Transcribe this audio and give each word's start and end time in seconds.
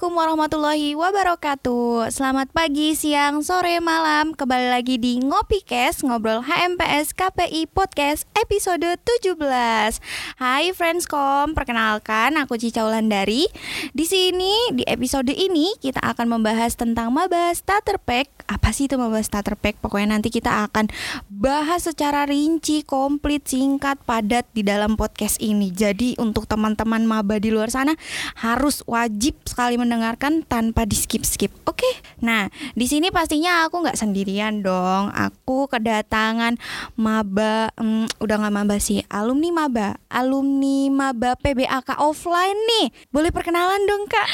Assalamualaikum 0.00 0.32
warahmatullahi 0.32 0.88
wabarakatuh. 0.96 2.08
Selamat 2.08 2.48
pagi, 2.56 2.96
siang, 2.96 3.44
sore, 3.44 3.84
malam. 3.84 4.32
Kembali 4.32 4.72
lagi 4.72 4.96
di 4.96 5.20
Ngopi 5.20 5.60
Kes 5.60 6.00
Ngobrol 6.00 6.40
HMPS 6.40 7.12
KPI 7.12 7.68
Podcast 7.68 8.24
episode 8.32 8.96
17 8.96 9.36
Hai 10.40 10.72
Friendscom, 10.72 11.52
perkenalkan 11.52 12.40
aku 12.40 12.56
Cica 12.56 12.88
Ulandari 12.88 13.44
Di 13.92 14.08
sini, 14.08 14.72
di 14.72 14.88
episode 14.88 15.36
ini 15.36 15.76
kita 15.76 16.00
akan 16.00 16.32
membahas 16.32 16.80
tentang 16.80 17.12
Maba 17.12 17.52
Starter 17.52 18.00
Pack. 18.00 18.48
Apa 18.48 18.72
sih 18.72 18.88
itu 18.88 18.96
Maba 18.96 19.20
Starter 19.20 19.52
Pack? 19.52 19.84
Pokoknya 19.84 20.16
nanti 20.16 20.32
kita 20.32 20.64
akan 20.64 20.88
bahas 21.28 21.84
secara 21.84 22.24
rinci, 22.24 22.88
komplit, 22.88 23.44
singkat, 23.44 24.00
padat 24.08 24.48
di 24.56 24.64
dalam 24.64 24.96
podcast 24.96 25.36
ini. 25.44 25.68
Jadi 25.68 26.16
untuk 26.16 26.48
teman-teman 26.48 27.04
Maba 27.04 27.36
di 27.36 27.52
luar 27.52 27.68
sana 27.68 27.92
harus 28.40 28.80
wajib 28.88 29.36
sekali 29.44 29.76
mendengarkan 29.90 30.46
tanpa 30.46 30.86
di 30.86 30.94
skip 30.94 31.26
skip. 31.26 31.50
Oke. 31.66 31.90
Nah 32.22 32.46
di 32.78 32.86
sini 32.86 33.10
pastinya 33.10 33.66
aku 33.66 33.82
nggak 33.82 33.98
sendirian 33.98 34.62
dong. 34.62 35.10
Aku 35.10 35.66
kedatangan 35.66 36.54
maba, 36.94 37.74
hmm, 37.74 38.06
udah 38.22 38.36
nggak 38.38 38.54
maba 38.54 38.78
sih, 38.78 39.02
alumni 39.10 39.50
maba, 39.50 39.98
alumni 40.06 40.86
maba 40.94 41.34
PBAK 41.34 41.98
offline 41.98 42.54
nih. 42.54 42.94
Boleh 43.10 43.34
perkenalan 43.34 43.82
dong 43.90 44.06
kak? 44.06 44.28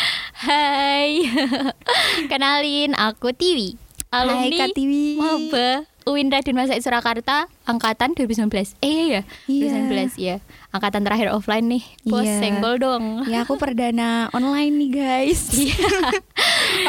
Hai, 0.45 1.25
kenalin 2.31 2.93
aku 2.93 3.33
Tiwi, 3.33 3.81
alumni 4.13 4.53
Hai 4.53 4.61
kak 4.61 4.77
Tiwi. 4.77 5.17
Maba 5.17 5.96
UIN 6.07 6.31
Raden 6.31 6.55
Masai 6.55 6.79
Surakarta 6.79 7.51
angkatan 7.67 8.15
2019. 8.15 8.79
Eh 8.79 8.87
iya 8.87 9.03
ya, 9.11 9.21
Iya. 9.51 9.91
2019 9.91 10.15
ya. 10.17 10.37
Angkatan 10.71 11.03
terakhir 11.03 11.35
offline 11.35 11.67
nih. 11.67 11.83
Bos 12.07 12.23
Iya. 12.23 12.39
senggol 12.39 12.79
dong. 12.79 13.27
Ya 13.27 13.43
aku 13.43 13.59
perdana 13.59 14.31
online 14.31 14.71
nih 14.79 14.91
guys. 14.95 15.51
Iya. 15.59 15.75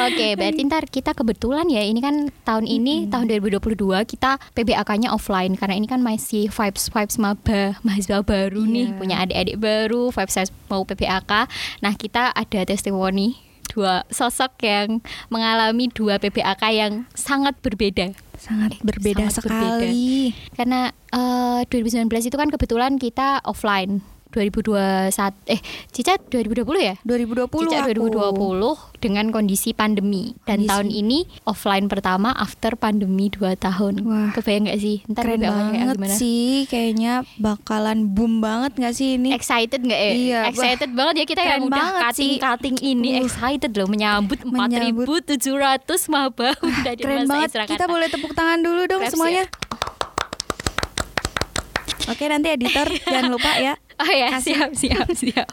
Oke, 0.05 0.37
berarti 0.37 0.61
ntar 0.63 0.85
kita 0.85 1.11
kebetulan 1.11 1.65
ya 1.65 1.81
ini 1.81 1.97
kan 1.97 2.29
tahun 2.43 2.69
ini 2.69 3.09
tahun 3.09 3.25
2022 3.25 3.73
kita 4.05 4.37
PBAK-nya 4.53 5.09
offline 5.09 5.57
karena 5.57 5.73
ini 5.73 5.89
kan 5.89 5.97
masih 5.97 6.53
vibes 6.53 6.87
vibes 6.87 7.17
maba 7.17 7.73
mahasiswa 7.81 8.21
baru 8.21 8.61
nih 8.63 8.93
Iya. 8.93 8.97
punya 8.99 9.15
adik-adik 9.17 9.57
baru 9.57 10.13
vibes 10.13 10.37
vibes 10.37 10.52
mau 10.67 10.85
PBAK. 10.85 11.31
Nah 11.81 11.93
kita 11.95 12.29
ada 12.29 12.59
testimoni 12.63 13.33
dua 13.67 14.05
sosok 14.07 14.61
yang 14.61 15.02
mengalami 15.27 15.89
dua 15.89 16.17
PBAK 16.17 16.63
yang 16.69 16.93
sangat 17.11 17.57
berbeda 17.59 18.13
Sangat 18.38 18.77
berbeda 18.85 19.27
sangat 19.27 19.49
berbeda. 19.49 19.81
sekali. 19.81 20.31
karena 20.53 20.81
eh, 21.13 21.59
2019 21.67 22.30
itu 22.30 22.38
kan 22.38 22.49
kebetulan 22.53 22.95
kita 23.02 23.41
offline 23.43 24.02
2021 24.38 25.09
eh 25.47 25.59
Cica 25.89 26.13
2020 26.21 26.61
ya 26.80 26.95
2020 27.02 27.49
Cica 27.66 27.77
aku. 27.81 28.05
2020 28.38 28.99
dengan 28.99 29.25
kondisi 29.30 29.71
pandemi 29.71 30.38
dan 30.43 30.61
Kondisi. 30.61 30.69
tahun 30.69 30.88
ini 30.91 31.19
offline 31.43 31.85
pertama 31.85 32.33
after 32.33 32.73
pandemi 32.73 33.30
2 33.30 33.53
tahun. 33.55 33.93
Wah. 34.02 34.30
Kebayang 34.31 34.67
gak 34.67 34.80
sih? 34.80 34.97
Ntar 35.05 35.23
Keren 35.23 35.39
banget 35.39 35.95
gimana? 35.95 36.13
sih, 36.13 36.65
kayaknya 36.65 37.13
bakalan 37.38 38.09
boom 38.09 38.39
banget 38.39 38.73
gak 38.75 38.93
sih 38.93 39.15
ini? 39.15 39.30
Excited 39.31 39.81
gak 39.81 39.97
ya? 39.97 40.11
Iya, 40.11 40.39
wah. 40.39 40.49
excited 40.49 40.89
banget 40.91 41.13
ya 41.15 41.25
kita 41.25 41.41
yang 41.41 41.49
Keren 41.59 41.67
udah 41.67 41.77
banget 41.80 42.02
sih. 42.11 42.38
cutting-cutting 42.38 42.77
ini 42.80 43.09
Uh. 43.09 43.23
excited 43.23 43.71
loh 43.71 43.88
menyambut 43.88 44.39
Menyambut. 44.47 45.05
4.700 45.08 45.85
maba 46.08 46.53
udah 46.55 46.93
di 46.93 47.02
Keren 47.02 47.25
banget. 47.25 47.49
Surakarta. 47.49 47.71
Kita 47.71 47.85
boleh 47.85 48.08
tepuk 48.08 48.33
tangan 48.33 48.59
dulu 48.59 48.81
dong 48.85 49.02
Claps 49.02 49.13
semuanya. 49.13 49.45
Oke, 52.08 52.23
nanti 52.25 52.47
editor 52.49 52.88
jangan 53.05 53.30
lupa 53.30 53.52
ya. 53.58 53.73
Oh 53.97 54.05
ya, 54.07 54.29
Kasih. 54.31 54.53
siap 54.53 54.71
siap 54.73 55.07
siap. 55.11 55.47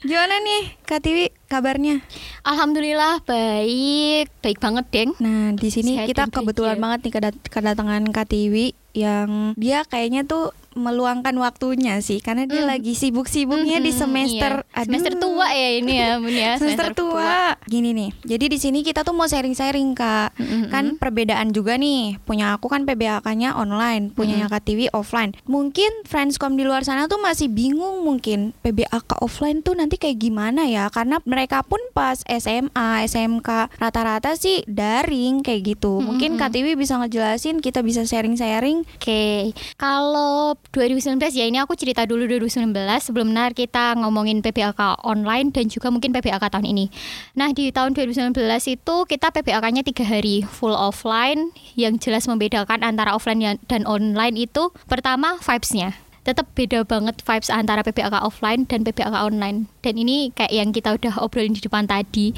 Gimana 0.00 0.40
nih 0.40 0.80
Kak 0.82 1.04
Tiwi 1.04 1.28
kabarnya? 1.44 2.00
Alhamdulillah 2.40 3.20
baik, 3.22 4.32
baik 4.40 4.58
banget, 4.58 4.84
Deng. 4.88 5.10
Nah, 5.18 5.52
di 5.52 5.68
sini 5.68 5.96
Sehat 5.96 6.08
kita 6.08 6.22
kebetulan 6.26 6.76
bahagia. 6.76 6.82
banget 6.82 6.98
nih 7.02 7.12
kedat- 7.12 7.46
kedatangan 7.46 8.02
Kak 8.08 8.26
Tiwi 8.26 8.66
yang 8.92 9.52
dia 9.54 9.84
kayaknya 9.84 10.24
tuh 10.24 10.56
meluangkan 10.74 11.34
waktunya 11.36 11.98
sih 11.98 12.18
karena 12.18 12.44
dia 12.44 12.62
Hmm. 12.62 12.70
lagi 12.70 12.92
sibuk-sibuknya 12.92 13.78
di 13.78 13.90
Mm-mm, 13.90 13.98
semester 13.98 14.52
iya. 14.62 14.82
semester 14.82 15.12
tua 15.16 15.46
ya 15.48 15.68
ini 15.74 15.92
ya, 15.92 16.10
Bun 16.16 16.30
ya. 16.30 16.52
semester 16.56 16.88
tua. 16.92 17.54
Gini 17.64 17.90
nih, 17.90 18.10
jadi 18.22 18.44
di 18.46 18.56
sini 18.56 18.80
kita 18.80 19.02
tuh 19.02 19.12
mau 19.12 19.24
sharing-sharing 19.24 19.92
kak. 19.92 20.36
Mm-mm. 20.36 20.68
Kan 20.68 20.84
perbedaan 20.96 21.50
juga 21.50 21.74
nih. 21.74 22.18
Punya 22.22 22.52
aku 22.52 22.66
kan 22.66 22.82
PBAK-nya 22.82 23.54
online, 23.54 24.10
punyanya 24.10 24.46
Kak 24.46 24.64
Tiwi 24.64 24.88
offline. 24.90 25.32
Mungkin 25.44 26.04
friendscom 26.04 26.54
di 26.54 26.62
luar 26.62 26.82
sana 26.82 27.04
tuh 27.04 27.18
masih 27.18 27.46
bingung 27.46 28.02
mungkin 28.02 28.52
PBAK 28.60 29.18
offline 29.18 29.60
tuh 29.60 29.74
nanti 29.74 29.96
kayak 29.96 30.18
gimana 30.18 30.64
ya? 30.64 30.88
Karena 30.88 31.18
mereka 31.22 31.62
pun 31.62 31.80
pas 31.90 32.20
SMA, 32.24 32.70
SMK 33.02 33.48
rata-rata 33.76 34.32
sih 34.32 34.62
daring 34.64 35.40
kayak 35.40 35.76
gitu. 35.76 35.98
Mungkin 35.98 36.34
Kak 36.34 36.52
Tiwi 36.52 36.74
bisa 36.74 36.96
ngejelasin, 36.96 37.58
kita 37.58 37.80
bisa 37.80 38.02
sharing-sharing. 38.02 38.84
Oke, 38.96 39.52
kalau 39.76 40.54
2019 40.70 41.20
ya 41.34 41.44
ini 41.50 41.58
aku 41.60 41.74
cerita 41.74 42.06
dulu 42.06 42.24
2019 42.24 42.72
sebelum 43.02 43.34
benar 43.34 43.52
kita 43.52 43.98
ngomongin 43.98 44.40
PBAK 44.40 45.04
online 45.04 45.52
dan 45.52 45.68
juga 45.68 45.92
mungkin 45.92 46.14
PBAK 46.14 46.48
tahun 46.48 46.64
ini. 46.64 46.88
Nah 47.34 47.50
di 47.50 47.74
tahun 47.74 47.92
2019 47.92 48.32
itu 48.70 48.96
kita 49.04 49.34
PBAK-nya 49.34 49.82
tiga 49.82 50.06
hari 50.06 50.46
full 50.46 50.72
offline 50.72 51.52
yang 51.74 51.98
jelas 51.98 52.24
membedakan 52.24 52.80
antara 52.86 53.12
offline 53.12 53.42
ya- 53.42 53.60
dan 53.68 53.84
online 53.84 54.38
itu 54.38 54.72
pertama 54.88 55.36
vibes-nya. 55.42 55.98
Tetap 56.22 56.54
beda 56.54 56.86
banget 56.86 57.18
vibes 57.18 57.50
antara 57.50 57.82
PBAK 57.82 58.22
offline 58.22 58.62
dan 58.64 58.86
PBAK 58.86 59.26
online. 59.26 59.66
Dan 59.82 59.98
ini 59.98 60.30
kayak 60.30 60.54
yang 60.54 60.70
kita 60.70 60.94
udah 60.94 61.18
obrolin 61.18 61.52
di 61.52 61.60
depan 61.60 61.84
tadi. 61.90 62.30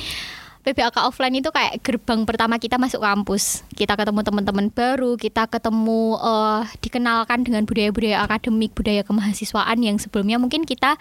PBAK 0.64 0.97
offline 1.04 1.36
itu 1.36 1.52
kayak 1.52 1.84
gerbang 1.84 2.25
pertama 2.25 2.56
kita 2.56 2.80
masuk 2.80 3.04
kampus. 3.04 3.60
Kita 3.76 4.00
ketemu 4.00 4.25
teman-teman 4.25 4.72
baru, 4.72 5.20
kita 5.20 5.44
ketemu 5.44 6.16
eh, 6.16 6.62
dikenalkan 6.80 7.44
dengan 7.44 7.69
budaya-budaya 7.69 8.25
akademik, 8.25 8.72
budaya 8.72 9.04
kemahasiswaan 9.04 9.84
yang 9.84 10.00
sebelumnya 10.00 10.41
mungkin 10.41 10.64
kita 10.64 10.97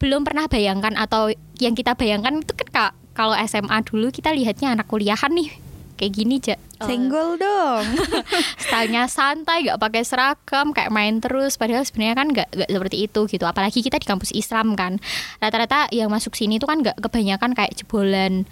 belum 0.00 0.24
pernah 0.24 0.48
bayangkan 0.48 0.96
atau 0.96 1.28
yang 1.60 1.76
kita 1.76 1.92
bayangkan 1.92 2.40
itu 2.40 2.56
kan 2.56 2.68
Kak, 2.72 2.92
kalau 3.12 3.36
SMA 3.44 3.84
dulu 3.84 4.08
kita 4.08 4.32
lihatnya 4.32 4.72
anak 4.72 4.88
kuliahan 4.88 5.28
nih 5.36 5.60
kayak 6.00 6.12
gini 6.18 6.42
aja. 6.42 6.56
Senggol 6.82 7.38
dong. 7.38 7.84
stylenya 8.64 9.06
santai, 9.06 9.68
nggak 9.68 9.78
pakai 9.78 10.02
seragam, 10.02 10.74
kayak 10.74 10.90
main 10.90 11.22
terus. 11.22 11.54
Padahal 11.54 11.86
sebenarnya 11.86 12.16
kan 12.18 12.26
nggak 12.32 12.48
nggak 12.50 12.70
seperti 12.74 12.96
itu 13.06 13.20
gitu. 13.30 13.44
Apalagi 13.46 13.86
kita 13.86 14.02
di 14.02 14.08
kampus 14.10 14.34
Islam 14.34 14.74
kan. 14.74 14.98
Rata-rata 15.38 15.86
yang 15.94 16.10
masuk 16.10 16.34
sini 16.34 16.58
itu 16.58 16.66
kan 16.66 16.82
nggak 16.82 16.98
kebanyakan 16.98 17.54
kayak 17.54 17.78
jebolan 17.78 18.50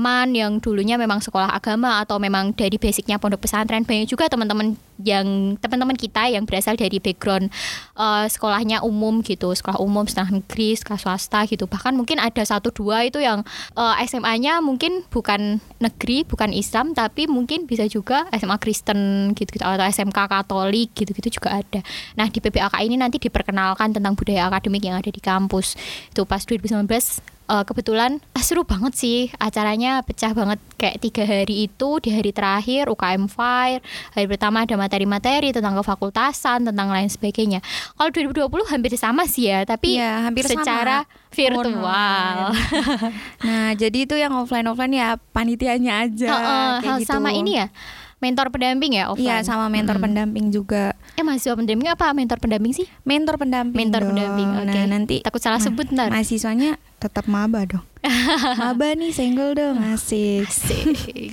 man 0.00 0.32
yang 0.32 0.56
dulunya 0.64 0.96
memang 0.96 1.20
sekolah 1.20 1.52
agama 1.52 2.00
atau 2.00 2.16
memang 2.16 2.56
dari 2.56 2.80
basicnya 2.80 3.20
pondok 3.20 3.44
pesantren 3.44 3.84
banyak 3.84 4.08
juga 4.08 4.32
teman-teman 4.32 4.80
yang 5.04 5.56
teman-teman 5.60 5.96
kita 5.96 6.28
yang 6.28 6.44
berasal 6.44 6.76
dari 6.76 7.00
background 7.00 7.52
eh, 7.96 8.26
sekolahnya 8.28 8.80
umum 8.84 9.20
gitu 9.20 9.52
sekolah 9.52 9.76
umum 9.80 10.08
setengah 10.08 10.40
negeri 10.40 10.76
sekolah 10.76 11.00
swasta 11.00 11.44
gitu. 11.44 11.68
Bahkan 11.68 11.96
mungkin 11.96 12.16
ada 12.16 12.40
satu 12.40 12.72
dua 12.72 13.04
itu 13.04 13.20
yang 13.20 13.44
eh, 13.76 13.94
SMA-nya 14.08 14.64
mungkin 14.64 15.04
bukan 15.12 15.60
negeri 15.80 16.24
bukan 16.24 16.56
Islam 16.56 16.96
tapi 16.96 17.28
mungkin 17.28 17.68
bisa 17.68 17.84
juga 17.84 18.24
SMA 18.32 18.56
Kristen 18.56 19.32
gitu-gitu 19.36 19.64
atau 19.64 19.84
SMK 19.84 20.16
Katolik 20.16 20.96
gitu-gitu 20.96 21.40
juga 21.40 21.60
ada. 21.60 21.80
Nah 22.16 22.28
di 22.32 22.40
PPAK 22.40 22.80
ini 22.84 22.96
nanti 22.96 23.20
diperkenalkan 23.20 23.92
tentang 23.92 24.16
budaya 24.16 24.48
akademik 24.48 24.84
yang 24.84 24.96
ada 24.96 25.12
di 25.12 25.20
kampus. 25.20 25.76
Itu 26.12 26.24
pas 26.24 26.44
2019 26.44 27.39
Eh, 27.50 27.64
kebetulan 27.66 28.22
ah, 28.30 28.44
seru 28.46 28.62
banget 28.62 28.94
sih 28.94 29.26
acaranya 29.42 30.06
pecah 30.06 30.30
banget 30.30 30.62
kayak 30.78 31.02
tiga 31.02 31.26
hari 31.26 31.66
itu 31.66 31.98
di 31.98 32.14
hari 32.14 32.30
terakhir 32.30 32.86
UKM 32.86 33.26
Fire 33.26 33.82
hari 34.14 34.30
pertama 34.30 34.62
ada 34.62 34.78
materi-materi 34.78 35.50
tentang 35.50 35.74
kefakultasan 35.82 36.70
tentang 36.70 36.86
lain 36.94 37.10
sebagainya 37.10 37.58
kalau 37.98 38.14
2020 38.14 38.70
hampir 38.70 38.94
sama 38.94 39.26
sih 39.26 39.50
ya 39.50 39.66
tapi 39.66 39.98
Iya, 39.98 40.30
hampir 40.30 40.46
sama. 40.46 40.62
secara 40.62 40.96
virtual 41.34 41.74
Online. 41.90 42.54
Nah, 43.50 43.74
jadi 43.74 43.98
itu 44.06 44.14
yang 44.14 44.30
offline-offline 44.38 44.94
ya 44.94 45.18
panitianya 45.34 46.06
aja. 46.06 46.30
Heeh, 46.30 46.70
kayak 46.78 46.86
hal 46.86 46.98
gitu. 47.02 47.10
sama 47.10 47.34
ini 47.34 47.58
ya 47.58 47.66
mentor 48.20 48.48
pendamping 48.48 48.92
ya 48.94 49.08
offline 49.08 49.40
Iya, 49.40 49.42
sama 49.42 49.66
mentor 49.66 49.96
Mm-mm. 49.96 50.04
pendamping 50.06 50.46
juga. 50.50 50.92
eh 51.12 51.22
mahasiswa 51.22 51.52
pendamping 51.52 51.88
apa 51.88 52.12
mentor 52.12 52.36
pendamping 52.36 52.72
sih 52.72 52.86
Mentor 53.02 53.36
pendamping. 53.36 53.74
mentor 53.74 54.00
dong. 54.02 54.08
pendamping 54.10 54.48
oke 54.54 54.68
Nah, 54.70 54.86
nanti 54.86 55.16
takut 55.20 55.38
salah 55.38 55.56
ma- 55.56 55.64
sebut 55.66 55.88
ntar 55.90 56.08
mahasiswanya 56.08 56.76
tetap 56.96 57.24
maba 57.26 57.64
dong. 57.64 57.84
maba 58.60 58.92
nih 58.92 59.10
senggol 59.10 59.52
dong, 59.52 59.80
asik. 59.86 60.44
Asik. 60.44 61.32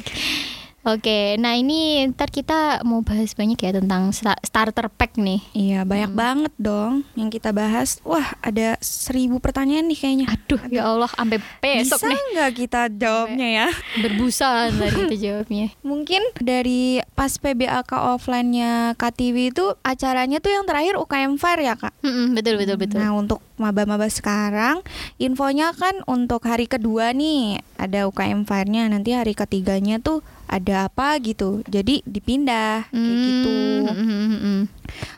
Oke, 0.87 1.35
nah 1.35 1.51
ini 1.51 1.99
ntar 2.07 2.31
kita 2.31 2.79
mau 2.87 3.03
bahas 3.03 3.35
banyak 3.35 3.59
ya 3.59 3.75
tentang 3.75 4.15
sta- 4.15 4.39
starter 4.39 4.87
pack 4.87 5.19
nih. 5.19 5.43
Iya, 5.51 5.79
banyak 5.83 6.15
banget 6.15 6.53
dong 6.55 7.03
yang 7.11 7.27
kita 7.27 7.51
bahas. 7.51 7.99
Wah, 8.07 8.23
ada 8.39 8.79
seribu 8.79 9.43
pertanyaan 9.43 9.83
nih 9.83 9.99
kayaknya. 9.99 10.27
Aduh, 10.31 10.63
ya 10.71 10.87
Allah, 10.87 11.11
sampai 11.11 11.43
besok 11.59 11.99
Bisa 11.99 12.07
nih 12.07 12.21
nggak 12.31 12.51
kita 12.55 12.81
jawabnya 12.87 13.47
ya? 13.51 13.67
berbusa 13.99 14.71
tadi 14.71 14.99
itu 15.03 15.15
jawabnya. 15.27 15.67
Mungkin 15.83 16.23
dari 16.39 17.03
pas 17.11 17.35
PBAK 17.35 17.91
offline-nya 18.15 18.95
KTV 18.95 19.51
itu 19.51 19.75
acaranya 19.83 20.39
tuh 20.39 20.55
yang 20.55 20.63
terakhir 20.63 20.95
UKM 20.95 21.35
Fair 21.35 21.67
ya 21.67 21.75
kak? 21.75 21.91
Mm-mm, 21.99 22.31
betul 22.31 22.55
betul 22.55 22.79
betul. 22.79 23.03
Nah 23.03 23.11
untuk 23.11 23.43
maba-maba 23.59 24.07
sekarang 24.07 24.79
infonya 25.17 25.75
kan 25.75 25.99
untuk 26.07 26.47
hari 26.47 26.63
kedua 26.63 27.11
nih 27.11 27.59
ada 27.75 28.07
UKM 28.07 28.47
Fair-nya 28.47 28.87
nanti 28.87 29.11
hari 29.11 29.35
ketiganya 29.35 29.99
tuh 29.99 30.23
ada 30.47 30.87
apa 30.87 31.19
gitu 31.19 31.61
jadi 31.67 32.01
dipindah 32.07 32.87
kayak 32.89 33.17
gitu. 33.19 33.59
Mm, 33.83 33.93
mm, 33.93 34.07
mm, 34.07 34.39
mm. 34.39 34.61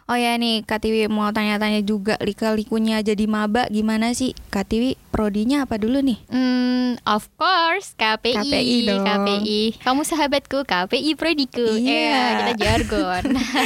Oh 0.10 0.18
ya 0.18 0.34
nih 0.42 0.66
KTV 0.66 1.06
mau 1.06 1.30
tanya-tanya 1.30 1.86
juga 1.86 2.18
lika-likunya 2.18 3.06
jadi 3.06 3.30
maba 3.30 3.70
gimana 3.70 4.10
sih 4.18 4.34
KTV 4.50 4.98
prodinya 5.14 5.70
apa 5.70 5.78
dulu 5.78 6.02
nih? 6.02 6.18
Hmm, 6.34 6.98
of 7.06 7.30
course 7.38 7.94
KPI, 7.94 8.34
KPI 8.42 8.78
dong. 8.90 9.06
KPI. 9.06 9.62
Kamu 9.86 10.02
sahabatku, 10.02 10.66
KPI 10.66 11.14
prodiku. 11.14 11.62
Iya. 11.78 12.10
Eh, 12.10 12.32
kita 12.42 12.54
jargon. 12.58 13.24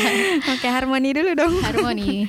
Oke 0.52 0.68
harmoni 0.68 1.16
dulu 1.16 1.32
dong. 1.32 1.54
harmoni. 1.64 2.28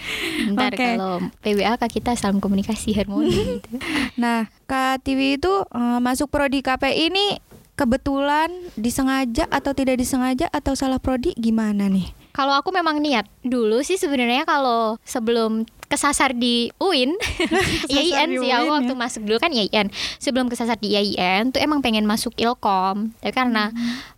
Ntar 0.54 0.78
Oke. 0.78 0.86
kalau 0.94 1.18
PWA 1.42 1.74
kak 1.74 1.90
kita 1.90 2.14
salam 2.14 2.38
komunikasi 2.38 2.94
harmoni 2.94 3.58
gitu. 3.58 3.70
Nah, 4.14 4.46
KTV 4.70 5.42
itu 5.42 5.52
eh, 5.74 5.98
masuk 5.98 6.30
prodi 6.30 6.62
KPI 6.62 7.10
ini 7.10 7.26
kebetulan 7.74 8.50
disengaja 8.78 9.50
atau 9.50 9.74
tidak 9.74 9.98
disengaja 9.98 10.46
atau 10.50 10.78
salah 10.78 11.02
prodi 11.02 11.34
gimana 11.34 11.90
nih? 11.90 12.14
Kalau 12.34 12.50
aku 12.58 12.74
memang 12.74 12.98
niat 12.98 13.30
dulu 13.46 13.78
sih 13.86 13.94
sebenarnya 13.94 14.42
kalau 14.42 14.98
sebelum 15.06 15.62
kesasar 15.86 16.34
di 16.34 16.70
UIN, 16.80 17.14
IAIN 17.92 18.40
sih 18.40 18.50
aku 18.50 18.68
UIN 18.68 18.74
waktu 18.74 18.94
ya. 18.94 18.98
masuk 18.98 19.22
dulu 19.26 19.38
kan 19.38 19.50
IAIN. 19.52 19.88
Sebelum 20.18 20.46
kesasar 20.48 20.80
di 20.80 20.96
IAIN 20.96 21.54
tuh 21.54 21.60
emang 21.60 21.84
pengen 21.84 22.08
masuk 22.08 22.34
Ilkom. 22.36 23.14
Tapi 23.20 23.32
karena 23.32 23.70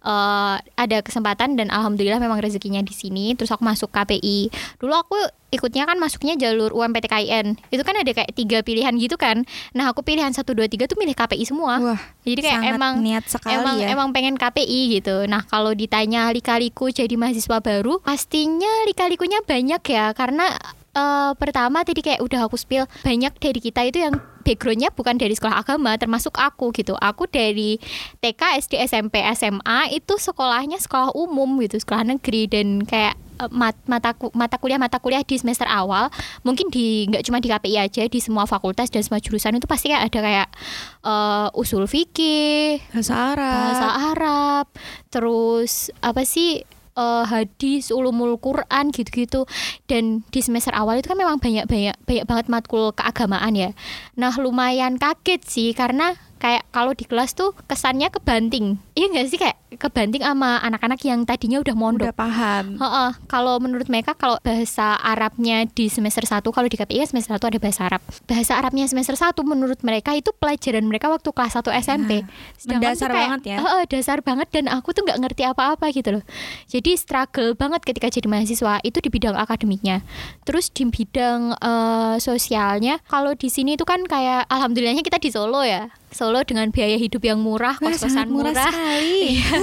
eh, 0.02 0.56
ada 0.58 0.98
kesempatan 1.02 1.58
dan 1.58 1.68
alhamdulillah 1.68 2.22
memang 2.22 2.38
rezekinya 2.38 2.80
di 2.80 2.94
sini, 2.94 3.34
terus 3.34 3.50
aku 3.50 3.62
masuk 3.62 3.90
KPI. 3.90 4.50
Dulu 4.78 4.94
aku 4.94 5.18
ikutnya 5.54 5.86
kan 5.86 5.96
masuknya 5.96 6.34
jalur 6.36 6.74
UMPTKIN. 6.74 7.56
Itu 7.70 7.82
kan 7.86 7.94
ada 7.96 8.10
kayak 8.10 8.34
tiga 8.34 8.60
pilihan 8.66 8.92
gitu 8.98 9.14
kan. 9.14 9.46
Nah, 9.72 9.94
aku 9.94 10.02
pilihan 10.02 10.34
1 10.34 10.42
2 10.42 10.66
3 10.66 10.90
tuh 10.90 10.98
milih 10.98 11.14
KPI 11.14 11.44
semua. 11.46 11.78
Wah, 11.78 12.00
Jadi 12.26 12.42
kayak 12.42 12.76
emang 12.76 13.00
niat 13.00 13.24
sekali 13.30 13.56
emang 13.56 13.76
ya. 13.78 13.94
emang 13.94 14.08
pengen 14.10 14.34
KPI 14.34 15.00
gitu. 15.00 15.24
Nah 15.30 15.42
kalau 15.46 15.72
ditanya 15.72 16.28
lika-liku 16.34 16.90
jadi 16.90 17.14
mahasiswa 17.14 17.58
baru, 17.62 18.02
pastinya 18.02 18.70
lika-likunya 18.84 19.40
banyak 19.46 19.82
ya 19.86 20.12
karena 20.12 20.52
eh, 20.96 21.32
pertama 21.36 21.84
tadi 21.84 22.00
kayak 22.00 22.24
udah 22.24 22.48
aku 22.48 22.56
spill 22.56 22.88
banyak 23.04 23.36
dari 23.36 23.60
kita 23.60 23.84
itu 23.84 24.00
yang 24.00 24.16
backgroundnya 24.42 24.94
bukan 24.94 25.18
dari 25.18 25.34
sekolah 25.34 25.58
agama 25.58 25.98
termasuk 25.98 26.38
aku 26.38 26.70
gitu 26.70 26.94
aku 26.96 27.26
dari 27.26 27.82
TK 28.22 28.62
SD 28.62 28.78
SMP 28.86 29.18
SMA 29.34 29.90
itu 29.90 30.14
sekolahnya 30.16 30.78
sekolah 30.78 31.10
umum 31.12 31.58
gitu 31.66 31.82
sekolah 31.82 32.06
negeri 32.06 32.46
dan 32.46 32.86
kayak 32.86 33.18
eh, 33.42 33.50
mat- 33.50 33.82
mata 33.90 34.14
mata 34.38 34.56
kuliah 34.56 34.78
mata 34.78 35.02
kuliah 35.02 35.26
di 35.26 35.34
semester 35.34 35.66
awal 35.66 36.14
mungkin 36.46 36.70
di 36.70 37.10
nggak 37.10 37.26
cuma 37.26 37.42
di 37.42 37.50
KPI 37.50 37.76
aja 37.90 38.02
di 38.06 38.18
semua 38.22 38.46
fakultas 38.46 38.86
dan 38.86 39.02
semua 39.02 39.18
jurusan 39.18 39.58
itu 39.58 39.66
pasti 39.66 39.90
kayak 39.90 40.14
ada 40.14 40.18
kayak 40.22 40.48
eh, 41.02 41.48
usul 41.58 41.90
fikih 41.90 42.78
bahasa 42.94 43.34
Arab. 43.34 43.58
bahasa 43.66 43.88
Arab, 44.14 44.66
terus 45.10 45.90
apa 45.98 46.22
sih 46.22 46.62
eh, 46.96 47.24
hadis, 47.28 47.92
ulumul 47.92 48.40
Quran 48.40 48.90
gitu-gitu. 48.90 49.44
Dan 49.86 50.24
di 50.32 50.40
semester 50.40 50.72
awal 50.72 51.04
itu 51.04 51.12
kan 51.12 51.18
memang 51.20 51.38
banyak 51.38 51.68
banyak 51.68 51.96
banyak 52.08 52.24
banget 52.24 52.46
matkul 52.48 52.90
keagamaan 52.96 53.52
ya. 53.54 53.70
Nah 54.16 54.34
lumayan 54.40 54.96
kaget 54.96 55.44
sih 55.44 55.70
karena 55.76 56.16
kayak 56.40 56.64
kalau 56.72 56.92
di 56.92 57.04
kelas 57.04 57.36
tuh 57.36 57.52
kesannya 57.68 58.08
kebanting. 58.12 58.80
Iya 58.96 59.06
nggak 59.12 59.26
sih 59.28 59.38
kayak 59.40 59.56
kebanting 59.68 60.22
sama 60.22 60.62
anak-anak 60.62 61.02
yang 61.02 61.26
tadinya 61.26 61.58
udah 61.58 61.74
mondok. 61.74 62.06
Udah 62.06 62.14
paham. 62.14 62.78
Heeh, 62.78 63.10
kalau 63.26 63.58
menurut 63.58 63.90
mereka 63.90 64.14
kalau 64.14 64.38
bahasa 64.38 64.94
Arabnya 64.96 65.66
di 65.66 65.90
semester 65.90 66.22
1 66.22 66.38
kalau 66.46 66.70
di 66.70 66.78
KPI 66.78 67.02
kan 67.02 67.08
semester 67.10 67.34
1 67.34 67.50
ada 67.50 67.58
bahasa 67.58 67.80
Arab. 67.84 68.00
Bahasa 68.24 68.52
Arabnya 68.54 68.86
semester 68.86 69.18
1 69.18 69.34
menurut 69.42 69.82
mereka 69.82 70.14
itu 70.14 70.30
pelajaran 70.32 70.86
mereka 70.86 71.10
waktu 71.10 71.26
kelas 71.26 71.58
1 71.58 71.74
SMP. 71.74 72.22
Mendasar 72.64 73.10
tuh 73.10 73.18
kayak- 73.18 73.22
banget 73.26 73.42
ya. 73.44 73.56
Heeh, 73.58 73.82
dasar 73.90 74.18
banget 74.22 74.48
dan 74.54 74.64
aku 74.70 74.94
tuh 74.94 75.02
nggak 75.02 75.18
ngerti 75.18 75.42
apa-apa 75.42 75.90
gitu 75.90 76.08
loh. 76.14 76.22
Jadi 76.70 76.94
struggle 76.94 77.58
banget 77.58 77.82
ketika 77.82 78.06
jadi 78.06 78.30
mahasiswa 78.30 78.78
itu 78.80 79.02
di 79.02 79.10
bidang 79.10 79.34
akademiknya. 79.34 80.06
Terus 80.46 80.70
di 80.70 80.86
bidang 80.86 81.58
eh, 81.58 82.14
sosialnya 82.22 83.02
kalau 83.10 83.34
di 83.34 83.50
sini 83.50 83.74
itu 83.74 83.82
kan 83.82 84.06
kayak 84.06 84.46
alhamdulillahnya 84.46 85.02
kita 85.02 85.18
di 85.18 85.34
Solo 85.34 85.66
ya. 85.66 85.90
Solo 86.06 86.40
dengan 86.46 86.70
biaya 86.72 86.96
hidup 86.96 87.20
yang 87.20 87.42
murah, 87.42 87.76
kos-kosan 87.76 88.30
murah, 88.30 88.54
murah. 88.54 88.70
sekali. 88.72 89.42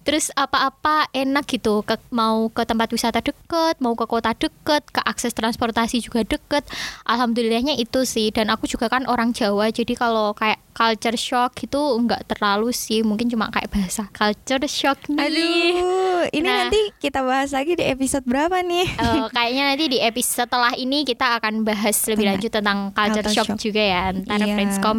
Terus 0.00 0.32
apa-apa 0.32 1.06
enak 1.12 1.44
gitu 1.46 1.84
ke, 1.84 1.94
Mau 2.10 2.48
ke 2.48 2.64
tempat 2.64 2.88
wisata 2.88 3.20
deket 3.20 3.76
Mau 3.78 3.92
ke 3.92 4.04
kota 4.04 4.32
deket 4.32 4.80
Ke 4.88 5.04
akses 5.04 5.30
transportasi 5.30 6.00
juga 6.00 6.24
deket 6.24 6.64
Alhamdulillahnya 7.04 7.76
itu 7.76 8.02
sih 8.02 8.28
Dan 8.28 8.48
aku 8.48 8.64
juga 8.64 8.88
kan 8.88 9.04
orang 9.04 9.30
Jawa 9.30 9.68
Jadi 9.68 9.92
kalau 9.92 10.32
kayak 10.32 10.56
culture 10.72 11.14
shock 11.14 11.52
gitu 11.54 11.76
nggak 12.00 12.26
terlalu 12.26 12.72
sih 12.72 13.02
Mungkin 13.02 13.28
cuma 13.28 13.52
kayak 13.52 13.68
bahasa 13.68 14.08
culture 14.10 14.64
shock 14.64 15.04
nih 15.06 15.20
Aduh, 15.20 16.24
ini 16.32 16.42
Nah. 16.42 16.66
nanti 16.66 16.80
kita 16.98 17.20
bahas 17.20 17.52
lagi 17.52 17.76
di 17.76 17.84
episode 17.84 18.24
berapa 18.24 18.60
nih? 18.60 18.88
Eh, 18.90 19.24
kayaknya 19.30 19.62
nanti 19.68 19.84
di 19.86 19.98
episode 20.00 20.48
setelah 20.48 20.72
ini 20.72 21.02
kita 21.02 21.36
akan 21.36 21.62
bahas 21.62 22.00
lebih 22.06 22.24
lanjut 22.24 22.48
tentang 22.48 22.88
culture, 22.90 23.20
culture 23.20 23.34
shock, 23.36 23.48
shock. 23.52 23.60
juga 23.60 23.82
ya. 23.82 24.00
Antara 24.10 24.42
Iya. 24.42 24.54
Friendscom 24.54 24.98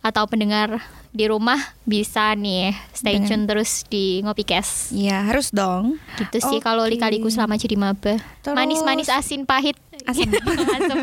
atau 0.00 0.22
pendengar 0.26 0.84
di 1.12 1.28
rumah 1.28 1.60
bisa 1.84 2.32
nih 2.32 2.72
stay 2.96 3.20
Dengan- 3.20 3.28
tune 3.28 3.44
terus 3.44 3.84
di 3.84 4.24
Ngopikes. 4.24 4.96
Iya, 4.96 5.28
harus 5.28 5.52
dong. 5.52 6.00
Gitu 6.16 6.40
sih 6.40 6.58
kalau 6.64 6.88
lika-liku 6.88 7.28
selama 7.28 7.60
jadi 7.60 7.76
maba. 7.76 8.16
Manis-manis 8.48 9.12
asin 9.12 9.44
pahit. 9.44 9.76
Asam. 10.06 10.30
Asam. 10.78 10.98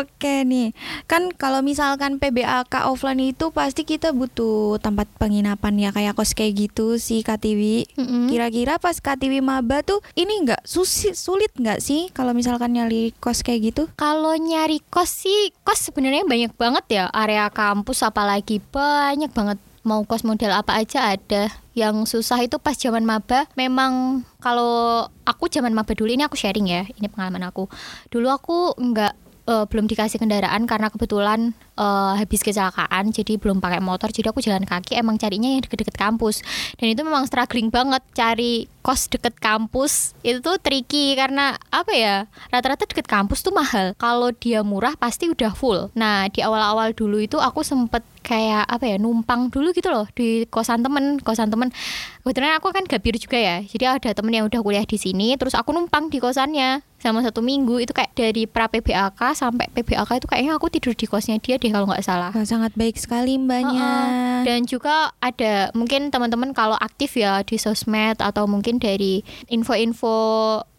Oke 0.00 0.44
nih, 0.44 0.72
kan 1.06 1.30
kalau 1.32 1.60
misalkan 1.60 2.18
PBAK 2.18 2.86
offline 2.86 3.32
itu 3.32 3.50
pasti 3.50 3.82
kita 3.82 4.10
butuh 4.10 4.78
tempat 4.78 5.08
penginapan 5.16 5.74
ya 5.78 5.90
kayak 5.90 6.14
kos 6.14 6.34
kayak 6.34 6.68
gitu 6.68 6.96
sih 6.96 7.22
KTV. 7.22 7.86
Mm-mm. 7.96 8.26
Kira-kira 8.28 8.76
pas 8.76 8.94
KTV 8.94 9.40
maba 9.40 9.82
tuh 9.82 10.02
ini 10.14 10.44
nggak 10.44 10.62
susi- 10.62 11.16
sulit 11.16 11.50
nggak 11.54 11.80
sih 11.80 12.08
kalau 12.10 12.30
misalkan 12.32 12.74
nyari 12.74 13.10
kos 13.18 13.42
kayak 13.42 13.72
gitu? 13.72 13.82
Kalau 13.94 14.34
nyari 14.34 14.82
kos 14.86 15.26
sih, 15.26 15.50
kos 15.62 15.80
sebenarnya 15.82 16.26
banyak 16.26 16.52
banget 16.54 16.84
ya. 16.90 17.04
Area 17.10 17.48
kampus 17.48 18.02
apalagi 18.02 18.62
banyak 18.70 19.30
banget. 19.32 19.58
Mau 19.80 20.04
kos 20.04 20.22
model 20.26 20.52
apa 20.52 20.76
aja 20.76 21.16
ada. 21.16 21.48
Yang 21.72 22.12
susah 22.12 22.40
itu 22.44 22.60
pas 22.60 22.76
zaman 22.76 23.04
maba. 23.06 23.48
Memang 23.56 24.24
kalau 24.42 25.08
aku 25.24 25.48
zaman 25.48 25.72
maba 25.72 25.96
dulu 25.96 26.12
ini 26.12 26.26
aku 26.26 26.36
sharing 26.36 26.68
ya. 26.68 26.84
Ini 27.00 27.08
pengalaman 27.08 27.48
aku. 27.48 27.68
Dulu 28.12 28.28
aku 28.28 28.76
nggak 28.76 29.12
eh, 29.48 29.64
belum 29.66 29.88
dikasih 29.88 30.20
kendaraan 30.20 30.68
karena 30.68 30.92
kebetulan 30.92 31.56
eh, 31.80 32.12
habis 32.20 32.44
kecelakaan 32.44 33.08
jadi 33.08 33.40
belum 33.40 33.64
pakai 33.64 33.80
motor 33.80 34.12
jadi 34.12 34.28
aku 34.28 34.44
jalan 34.44 34.68
kaki 34.68 35.00
emang 35.00 35.16
carinya 35.16 35.48
yang 35.48 35.64
deket-deket 35.64 35.96
kampus. 35.96 36.44
Dan 36.76 36.92
itu 36.92 37.00
memang 37.00 37.24
struggling 37.24 37.72
banget 37.72 38.04
cari 38.12 38.68
kos 38.80 39.08
deket 39.12 39.36
kampus. 39.40 40.16
Itu 40.20 40.40
tuh 40.40 40.56
tricky 40.60 41.16
karena 41.16 41.56
apa 41.72 41.92
ya 41.92 42.14
rata-rata 42.48 42.88
deket 42.88 43.06
kampus 43.08 43.44
tuh 43.44 43.52
mahal. 43.52 43.96
Kalau 43.96 44.32
dia 44.32 44.64
murah 44.64 44.96
pasti 44.96 45.28
udah 45.28 45.52
full. 45.52 45.92
Nah 45.96 46.28
di 46.28 46.40
awal-awal 46.44 46.92
dulu 46.96 47.20
itu 47.20 47.36
aku 47.36 47.64
sempet 47.64 48.04
kayak 48.20 48.68
apa 48.68 48.84
ya 48.84 48.96
numpang 49.00 49.48
dulu 49.48 49.72
gitu 49.72 49.88
loh 49.88 50.04
di 50.12 50.44
kosan 50.48 50.84
temen 50.84 51.20
kosan 51.20 51.48
temen. 51.48 51.72
Kebetulan 52.20 52.60
aku 52.60 52.68
kan 52.72 52.84
gapir 52.84 53.16
juga 53.16 53.40
ya 53.40 53.64
jadi 53.64 53.96
ada 53.96 54.10
temen 54.12 54.32
yang 54.32 54.44
udah 54.48 54.60
kuliah 54.60 54.84
di 54.84 55.00
sini 55.00 55.36
terus 55.40 55.56
aku 55.56 55.72
numpang 55.72 56.12
di 56.12 56.20
kosannya. 56.20 56.84
Sama 57.00 57.24
satu 57.24 57.40
minggu 57.40 57.80
itu 57.80 57.96
kayak 57.96 58.12
dari 58.12 58.44
pra 58.44 58.68
PBAK 58.68 59.32
sampai 59.32 59.72
PBAK 59.72 60.20
itu 60.20 60.26
kayaknya 60.28 60.52
aku 60.60 60.68
tidur 60.68 60.92
di 60.92 61.08
kosnya 61.08 61.40
dia 61.40 61.56
deh 61.56 61.69
kalau 61.70 61.86
nggak 61.88 62.04
salah 62.04 62.30
Wah, 62.30 62.46
sangat 62.46 62.74
baik 62.74 62.98
sekali 62.98 63.38
mbaknya. 63.38 63.90
Heeh. 63.90 64.38
Dan 64.46 64.64
juga 64.64 65.14
ada 65.20 65.70
mungkin 65.74 66.10
teman-teman 66.10 66.50
kalau 66.56 66.76
aktif 66.78 67.18
ya 67.18 67.42
di 67.46 67.56
sosmed 67.56 68.18
atau 68.18 68.48
mungkin 68.48 68.82
dari 68.82 69.22
info-info 69.50 70.16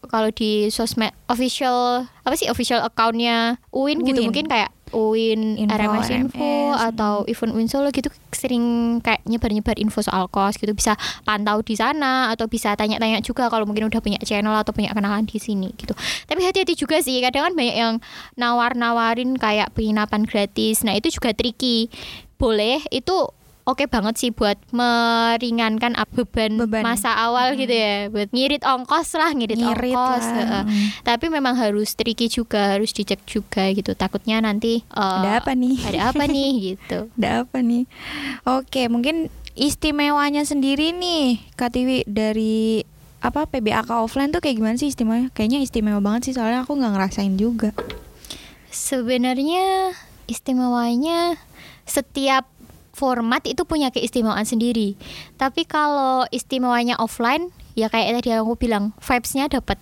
kalau 0.09 0.29
di 0.33 0.67
sosmed 0.73 1.13
official 1.29 2.03
apa 2.25 2.35
sih 2.35 2.49
official 2.49 2.81
accountnya 2.81 3.61
UIN, 3.69 4.01
gitu 4.03 4.19
UIN. 4.21 4.27
mungkin 4.33 4.45
kayak 4.49 4.73
UIN 4.91 5.57
Info, 5.57 5.75
RMS 5.75 6.09
Info 6.11 6.39
RMS, 6.71 6.87
atau 6.93 7.13
event 7.27 7.51
UIN 7.55 7.67
Solo 7.67 7.89
gitu 7.91 8.11
sering 8.31 8.97
kayak 9.03 9.21
nyebar-nyebar 9.27 9.77
info 9.77 9.99
soal 10.03 10.27
kos 10.31 10.55
gitu 10.57 10.71
bisa 10.71 10.95
pantau 11.27 11.59
di 11.61 11.75
sana 11.75 12.31
atau 12.31 12.47
bisa 12.47 12.73
tanya-tanya 12.75 13.19
juga 13.19 13.51
kalau 13.51 13.67
mungkin 13.67 13.91
udah 13.91 13.99
punya 13.99 14.19
channel 14.23 14.55
atau 14.55 14.71
punya 14.71 14.91
kenalan 14.95 15.27
di 15.27 15.37
sini 15.37 15.71
gitu. 15.75 15.91
Tapi 16.27 16.41
hati-hati 16.43 16.73
juga 16.77 16.99
sih 17.03 17.19
kadang 17.19 17.51
kan 17.51 17.53
banyak 17.53 17.77
yang 17.77 17.93
nawar-nawarin 18.39 19.35
kayak 19.35 19.73
penginapan 19.75 20.23
gratis. 20.23 20.83
Nah, 20.87 20.95
itu 20.95 21.11
juga 21.13 21.35
tricky. 21.35 21.91
Boleh 22.41 22.81
itu 22.89 23.29
oke 23.63 23.85
banget 23.85 24.15
sih 24.17 24.29
buat 24.29 24.57
meringankan 24.71 25.93
beban, 26.11 26.57
Beban. 26.57 26.83
masa 26.83 27.13
awal 27.13 27.53
gitu 27.55 27.71
ya 27.71 28.09
buat 28.09 28.29
ngirit 28.29 28.61
ongkos 28.61 29.15
lah 29.15 29.31
ngirit, 29.31 29.57
Ngirit 29.57 29.93
ongkos 29.95 30.25
lah. 30.27 30.63
Mm. 30.65 30.87
tapi 31.03 31.25
memang 31.27 31.55
harus 31.55 31.93
tricky 31.93 32.27
juga 32.27 32.75
harus 32.75 32.91
dicek 32.91 33.21
juga 33.23 33.69
gitu 33.71 33.93
takutnya 33.93 34.41
nanti 34.41 34.81
eh, 34.83 34.99
Ada 35.21 35.39
apa 35.39 35.51
nih? 35.53 35.77
ada 35.87 35.99
apa 36.11 36.23
nih 36.25 36.51
gitu 36.73 36.99
Ada 37.15 37.45
apa 37.45 37.57
nih? 37.61 37.83
Oke, 38.43 38.87
mungkin 38.87 39.29
istimewanya 39.53 40.41
sendiri 40.41 40.91
nih 40.91 41.39
Kak 41.53 41.75
Tiwi 41.75 42.07
dari 42.07 42.81
apa 43.21 43.45
PBAK 43.45 43.93
offline 44.01 44.33
tuh 44.33 44.41
kayak 44.41 44.57
gimana 44.57 44.75
sih 44.75 44.89
istimewanya? 44.89 45.29
Kayaknya 45.31 45.59
istimewa 45.61 46.01
banget 46.01 46.31
sih 46.31 46.33
soalnya 46.33 46.65
aku 46.65 46.73
nggak 46.73 46.93
ngerasain 46.97 47.37
juga. 47.37 47.69
Sebenarnya 48.71 49.93
istimewanya 50.25 51.35
setiap 51.83 52.47
format 53.01 53.41
itu 53.49 53.65
punya 53.65 53.89
keistimewaan 53.89 54.45
sendiri. 54.45 54.93
Tapi 55.41 55.65
kalau 55.65 56.29
istimewanya 56.29 57.01
offline 57.01 57.49
ya 57.73 57.89
kayak 57.89 58.21
tadi 58.21 58.37
aku 58.37 58.53
bilang 58.53 58.93
vibes-nya 59.01 59.49
dapat. 59.49 59.81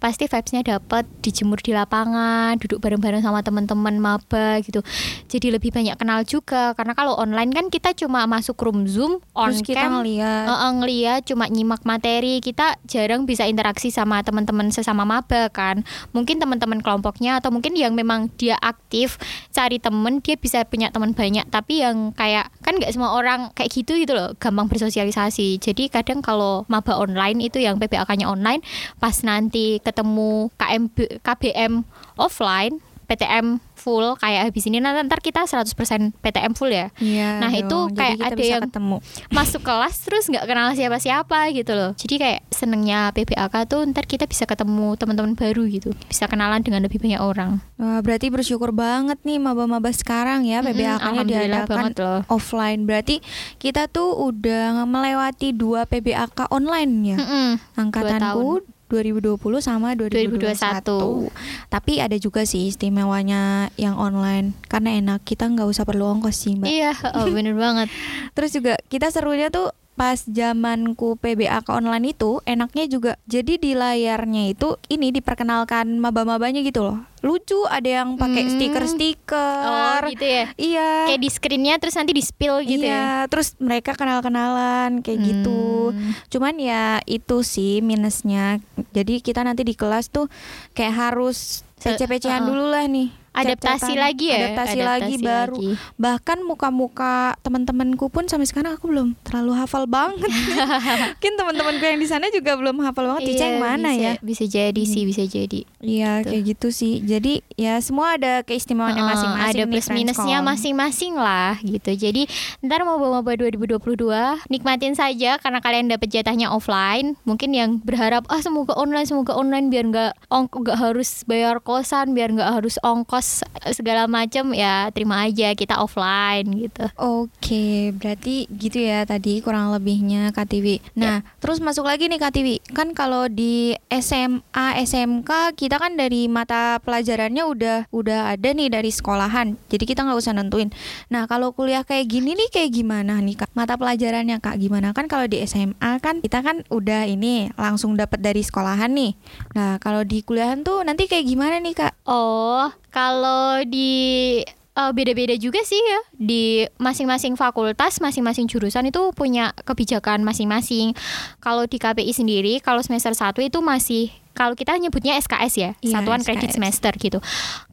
Pasti 0.00 0.24
vibes-nya 0.24 0.64
dapat 0.64 1.04
dijemur 1.20 1.60
di 1.60 1.76
lapangan, 1.76 2.56
duduk 2.56 2.80
bareng-bareng 2.80 3.20
sama 3.20 3.44
teman-teman 3.44 4.00
maba 4.00 4.56
gitu. 4.64 4.80
Jadi 5.28 5.52
lebih 5.52 5.70
banyak 5.70 5.94
kenal 6.00 6.24
juga 6.24 6.72
karena 6.72 6.96
kalau 6.96 7.20
online 7.20 7.52
kan 7.52 7.68
kita 7.68 7.92
cuma 7.92 8.24
masuk 8.24 8.56
room 8.64 8.88
Zoom 8.88 9.20
on 9.36 9.52
Terus 9.52 9.62
kita 9.62 9.84
cam 9.84 10.00
ngeliat. 10.00 10.48
Ngeliat 10.80 11.20
cuma 11.28 11.44
nyimak 11.52 11.84
materi. 11.84 12.40
Kita 12.40 12.80
jarang 12.88 13.28
bisa 13.28 13.44
interaksi 13.44 13.92
sama 13.92 14.24
teman-teman 14.24 14.72
sesama 14.72 15.04
maba 15.04 15.52
kan. 15.52 15.84
Mungkin 16.16 16.40
teman-teman 16.40 16.80
kelompoknya 16.80 17.36
atau 17.36 17.52
mungkin 17.52 17.76
yang 17.76 17.92
memang 17.92 18.32
dia 18.40 18.56
aktif 18.56 19.20
cari 19.52 19.76
temen 19.76 20.24
dia 20.24 20.40
bisa 20.40 20.64
punya 20.64 20.88
teman 20.88 21.12
banyak. 21.12 21.44
Tapi 21.52 21.84
yang 21.84 22.16
kayak 22.16 22.48
kan 22.64 22.80
nggak 22.80 22.96
semua 22.96 23.12
orang 23.12 23.52
kayak 23.52 23.68
gitu 23.68 24.00
gitu 24.00 24.16
loh 24.16 24.32
gampang 24.40 24.64
bersosialisasi. 24.72 25.60
Jadi 25.60 25.92
kadang 25.92 26.24
kalau 26.24 26.64
maba 26.72 26.96
online 26.96 27.44
itu 27.44 27.60
yang 27.60 27.76
PBAK-nya 27.76 28.24
online 28.24 28.64
pas 28.96 29.12
nanti 29.20 29.76
ketemu 29.90 30.30
KMB, 30.54 30.96
KBM 31.20 31.72
offline 32.14 32.78
PTM 33.04 33.58
full 33.74 34.14
kayak 34.14 34.46
habis 34.46 34.70
ini 34.70 34.78
nanti 34.78 35.02
ntar 35.02 35.18
kita 35.18 35.42
100% 35.42 35.74
PTM 36.14 36.54
full 36.54 36.70
ya 36.70 36.94
Iya. 36.96 37.42
Nah, 37.42 37.50
dong. 37.50 37.58
itu 37.58 37.78
Jadi 37.82 37.96
kayak 37.96 38.14
kita 38.14 38.26
ada 38.30 38.44
yang- 38.44 38.62
ketemu. 38.62 38.96
masuk 39.28 39.62
kelas 39.64 39.94
terus 39.98 40.24
nggak 40.28 40.46
kenal 40.46 40.70
siapa-siapa 40.70 41.50
gitu 41.50 41.74
loh. 41.74 41.90
Jadi 41.96 42.14
kayak 42.16 42.40
senengnya 42.50 43.10
PBAK 43.10 43.66
tuh 43.66 43.82
ntar 43.84 44.06
kita 44.06 44.30
bisa 44.30 44.46
ketemu 44.46 44.94
teman-teman 44.94 45.34
baru 45.34 45.66
gitu, 45.66 45.90
bisa 46.06 46.30
kenalan 46.30 46.62
dengan 46.62 46.86
lebih 46.86 47.02
banyak 47.02 47.18
orang. 47.18 47.58
Wah, 47.74 47.98
berarti 47.98 48.30
bersyukur 48.30 48.70
banget 48.70 49.18
nih 49.24 49.42
maba-maba 49.42 49.90
sekarang 49.90 50.46
ya 50.46 50.62
PBAK-nya 50.62 51.02
alhamdulillah 51.02 51.66
diadakan 51.66 51.84
loh. 51.98 52.20
offline. 52.30 52.86
Berarti 52.86 53.18
kita 53.58 53.90
tuh 53.90 54.22
udah 54.22 54.86
melewati 54.86 55.50
dua 55.50 55.82
PBAK 55.82 56.46
online 56.46 56.92
ya. 57.02 57.16
Mm-mm. 57.18 57.48
Angkatanku 57.74 58.62
2020 58.90 59.38
sama 59.62 59.94
2021. 59.94 61.30
2021. 61.30 61.30
Tapi 61.70 61.92
ada 62.02 62.16
juga 62.18 62.42
sih 62.42 62.66
istimewanya 62.66 63.70
yang 63.78 63.94
online 63.94 64.58
karena 64.66 64.98
enak 64.98 65.22
kita 65.22 65.46
nggak 65.46 65.70
usah 65.70 65.86
perlu 65.86 66.10
ongkos 66.18 66.34
sih 66.34 66.58
mbak. 66.58 66.66
Iya, 66.66 66.92
oh, 67.14 67.30
bener 67.30 67.54
banget. 67.54 67.86
Terus 68.36 68.50
juga 68.50 68.74
kita 68.90 69.14
serunya 69.14 69.48
tuh 69.54 69.70
pas 69.92 70.16
zamanku 70.16 71.14
PBAK 71.14 71.68
online 71.68 72.12
itu 72.12 72.40
enaknya 72.42 72.88
juga 72.88 73.12
jadi 73.24 73.54
di 73.54 73.76
layarnya 73.76 74.48
itu 74.48 74.80
ini 74.88 75.12
diperkenalkan 75.12 76.00
maba-mabanya 76.00 76.60
gitu 76.60 76.80
loh. 76.82 76.98
Lucu 77.20 77.68
ada 77.68 78.00
yang 78.00 78.16
pakai 78.16 78.48
Hmm. 78.48 78.52
stiker-stiker. 78.56 79.60
Oh, 80.00 80.08
gitu 80.08 80.24
ya. 80.24 80.44
Iya. 80.56 80.90
Kayak 81.04 81.20
di 81.20 81.28
screennya 81.28 81.74
terus 81.76 81.92
nanti 81.94 82.10
di 82.10 82.24
spill 82.24 82.64
gitu 82.64 82.80
iya, 82.80 82.96
ya. 82.96 83.28
terus 83.28 83.60
mereka 83.60 83.92
kenal-kenalan 83.92 85.04
kayak 85.04 85.20
gitu. 85.20 85.92
Hmm. 85.92 86.16
Cuman 86.28 86.56
ya 86.56 87.04
itu 87.04 87.44
sih 87.44 87.84
minusnya. 87.84 88.56
Jadi 88.90 89.20
kita 89.20 89.44
nanti 89.44 89.62
di 89.62 89.76
kelas 89.76 90.08
tuh 90.08 90.32
kayak 90.72 90.96
harus 90.96 91.60
Se- 91.76 91.92
pece-pecehan 91.92 92.40
uh-uh. 92.40 92.48
dulu 92.48 92.64
lah 92.68 92.88
nih. 92.88 93.19
Adaptasi 93.30 93.94
lagi 93.94 94.26
ya. 94.28 94.50
Adaptasi, 94.50 94.78
lagi 94.82 95.14
baru. 95.16 95.54
lagi. 95.54 95.70
Bahkan 95.96 96.38
muka-muka 96.42 97.38
teman-temanku 97.40 98.10
pun 98.10 98.26
sampai 98.26 98.44
sekarang 98.44 98.74
aku 98.74 98.90
belum 98.90 99.14
terlalu 99.22 99.54
hafal 99.54 99.86
banget. 99.86 100.26
Mungkin 101.14 101.32
teman-temanku 101.36 101.84
yang 101.84 101.96
di 101.96 102.08
sana 102.10 102.26
juga 102.28 102.58
belum 102.58 102.82
hafal 102.82 103.06
banget. 103.06 103.30
Cica 103.30 103.38
Iya, 103.40 103.46
yang 103.46 103.60
mana 103.60 103.90
bisa, 103.90 104.02
ya? 104.02 104.12
Bisa 104.20 104.44
jadi 104.44 104.82
sih, 104.82 105.02
bisa 105.06 105.22
jadi. 105.24 105.60
Iya, 105.78 106.10
Gitu. 106.20 106.28
kayak 106.28 106.42
gitu 106.48 106.68
sih. 106.70 106.94
Jadi 107.00 107.46
ya 107.54 107.78
semua 107.78 108.18
ada 108.18 108.42
keistimewaannya 108.42 109.04
masing-masing. 109.04 109.46
ada 109.46 109.62
nih, 109.62 109.70
plus 109.70 109.88
minusnya 109.88 110.38
masing-masing 110.42 111.14
lah 111.14 111.54
gitu. 111.62 111.90
Jadi 111.92 112.26
ntar 112.60 112.82
mau 112.82 112.98
bawa 112.98 113.22
bawa 113.22 113.34
2022 113.38 114.42
nikmatin 114.48 114.92
saja 114.92 115.38
karena 115.38 115.62
kalian 115.62 115.86
dapat 115.86 116.10
jatahnya 116.10 116.50
offline. 116.50 117.14
Mungkin 117.22 117.54
yang 117.54 117.70
berharap 117.80 118.26
ah 118.26 118.42
semoga 118.42 118.74
online 118.74 119.06
semoga 119.06 119.32
online 119.32 119.70
biar 119.70 119.86
nggak 119.86 120.12
ongk 120.28 120.52
nggak 120.52 120.78
harus 120.78 121.22
bayar 121.24 121.62
kosan 121.62 122.12
biar 122.12 122.34
nggak 122.34 122.50
harus 122.58 122.74
ongkos 122.82 123.19
eh, 123.64 123.74
segala 123.76 124.08
macam 124.10 124.52
ya 124.56 124.88
terima 124.90 125.28
aja 125.28 125.52
kita 125.54 125.78
offline 125.78 126.46
gitu. 126.56 126.84
Oke, 126.96 127.94
berarti 127.96 128.48
gitu 128.50 128.80
ya 128.80 129.04
tadi 129.04 129.44
kurang 129.44 129.70
lebihnya 129.70 130.32
Katiwi. 130.32 130.82
Nah, 130.96 131.22
terus 131.38 131.62
masuk 131.62 131.86
lagi 131.86 132.08
nih 132.08 132.20
Katiwi. 132.20 132.56
Kan 132.72 132.92
kalau 132.96 133.28
di 133.28 133.76
SMA, 133.88 134.66
SMK 134.82 135.54
kita 135.54 135.76
kan 135.78 135.94
dari 135.94 136.26
mata 136.26 136.80
pelajarannya 136.82 137.44
udah 137.46 137.78
udah 137.92 138.34
ada 138.34 138.48
nih 138.50 138.72
dari 138.72 138.90
sekolahan. 138.90 139.56
Jadi 139.68 139.84
kita 139.84 140.04
nggak 140.06 140.18
usah 140.18 140.34
nentuin. 140.34 140.72
Nah, 141.12 141.28
kalau 141.30 141.52
kuliah 141.52 141.84
kayak 141.86 142.10
gini 142.10 142.34
nih 142.34 142.48
kayak 142.50 142.70
gimana 142.74 143.18
nih 143.20 143.44
Kak? 143.44 143.50
Mata 143.54 143.76
pelajarannya 143.76 144.38
Kak 144.40 144.56
gimana? 144.58 144.92
Kan 144.96 145.06
kalau 145.06 145.26
di 145.28 145.42
SMA 145.46 146.00
kan 146.00 146.24
kita 146.24 146.40
kan 146.40 146.62
udah 146.72 147.06
ini 147.06 147.52
langsung 147.54 147.94
dapat 147.94 148.22
dari 148.22 148.40
sekolahan 148.40 148.92
nih. 148.92 149.12
Nah, 149.56 149.76
kalau 149.82 150.02
di 150.06 150.22
kuliahan 150.24 150.62
tuh 150.62 150.82
nanti 150.86 151.06
kayak 151.10 151.26
gimana 151.26 151.58
nih 151.60 151.74
Kak? 151.76 151.92
Oh, 152.06 152.70
kalau 152.90 153.62
di 153.64 154.42
eh, 154.76 154.92
beda-beda 154.94 155.34
juga 155.38 155.62
sih 155.62 155.78
ya 155.78 156.00
di 156.14 156.66
masing-masing 156.76 157.38
fakultas, 157.38 158.02
masing-masing 158.02 158.50
jurusan 158.50 158.90
itu 158.90 159.14
punya 159.14 159.54
kebijakan 159.64 160.22
masing-masing. 160.26 160.92
Kalau 161.38 161.64
di 161.64 161.78
KPI 161.78 162.12
sendiri, 162.12 162.58
kalau 162.60 162.82
semester 162.82 163.14
1 163.14 163.38
itu 163.46 163.58
masih 163.62 164.10
kalau 164.30 164.54
kita 164.56 164.72
nyebutnya 164.78 165.18
SKS 165.20 165.54
ya, 165.58 165.70
Iya, 165.82 166.00
satuan 166.00 166.22
kredit 166.22 166.54
semester 166.54 166.94
gitu. 166.96 167.18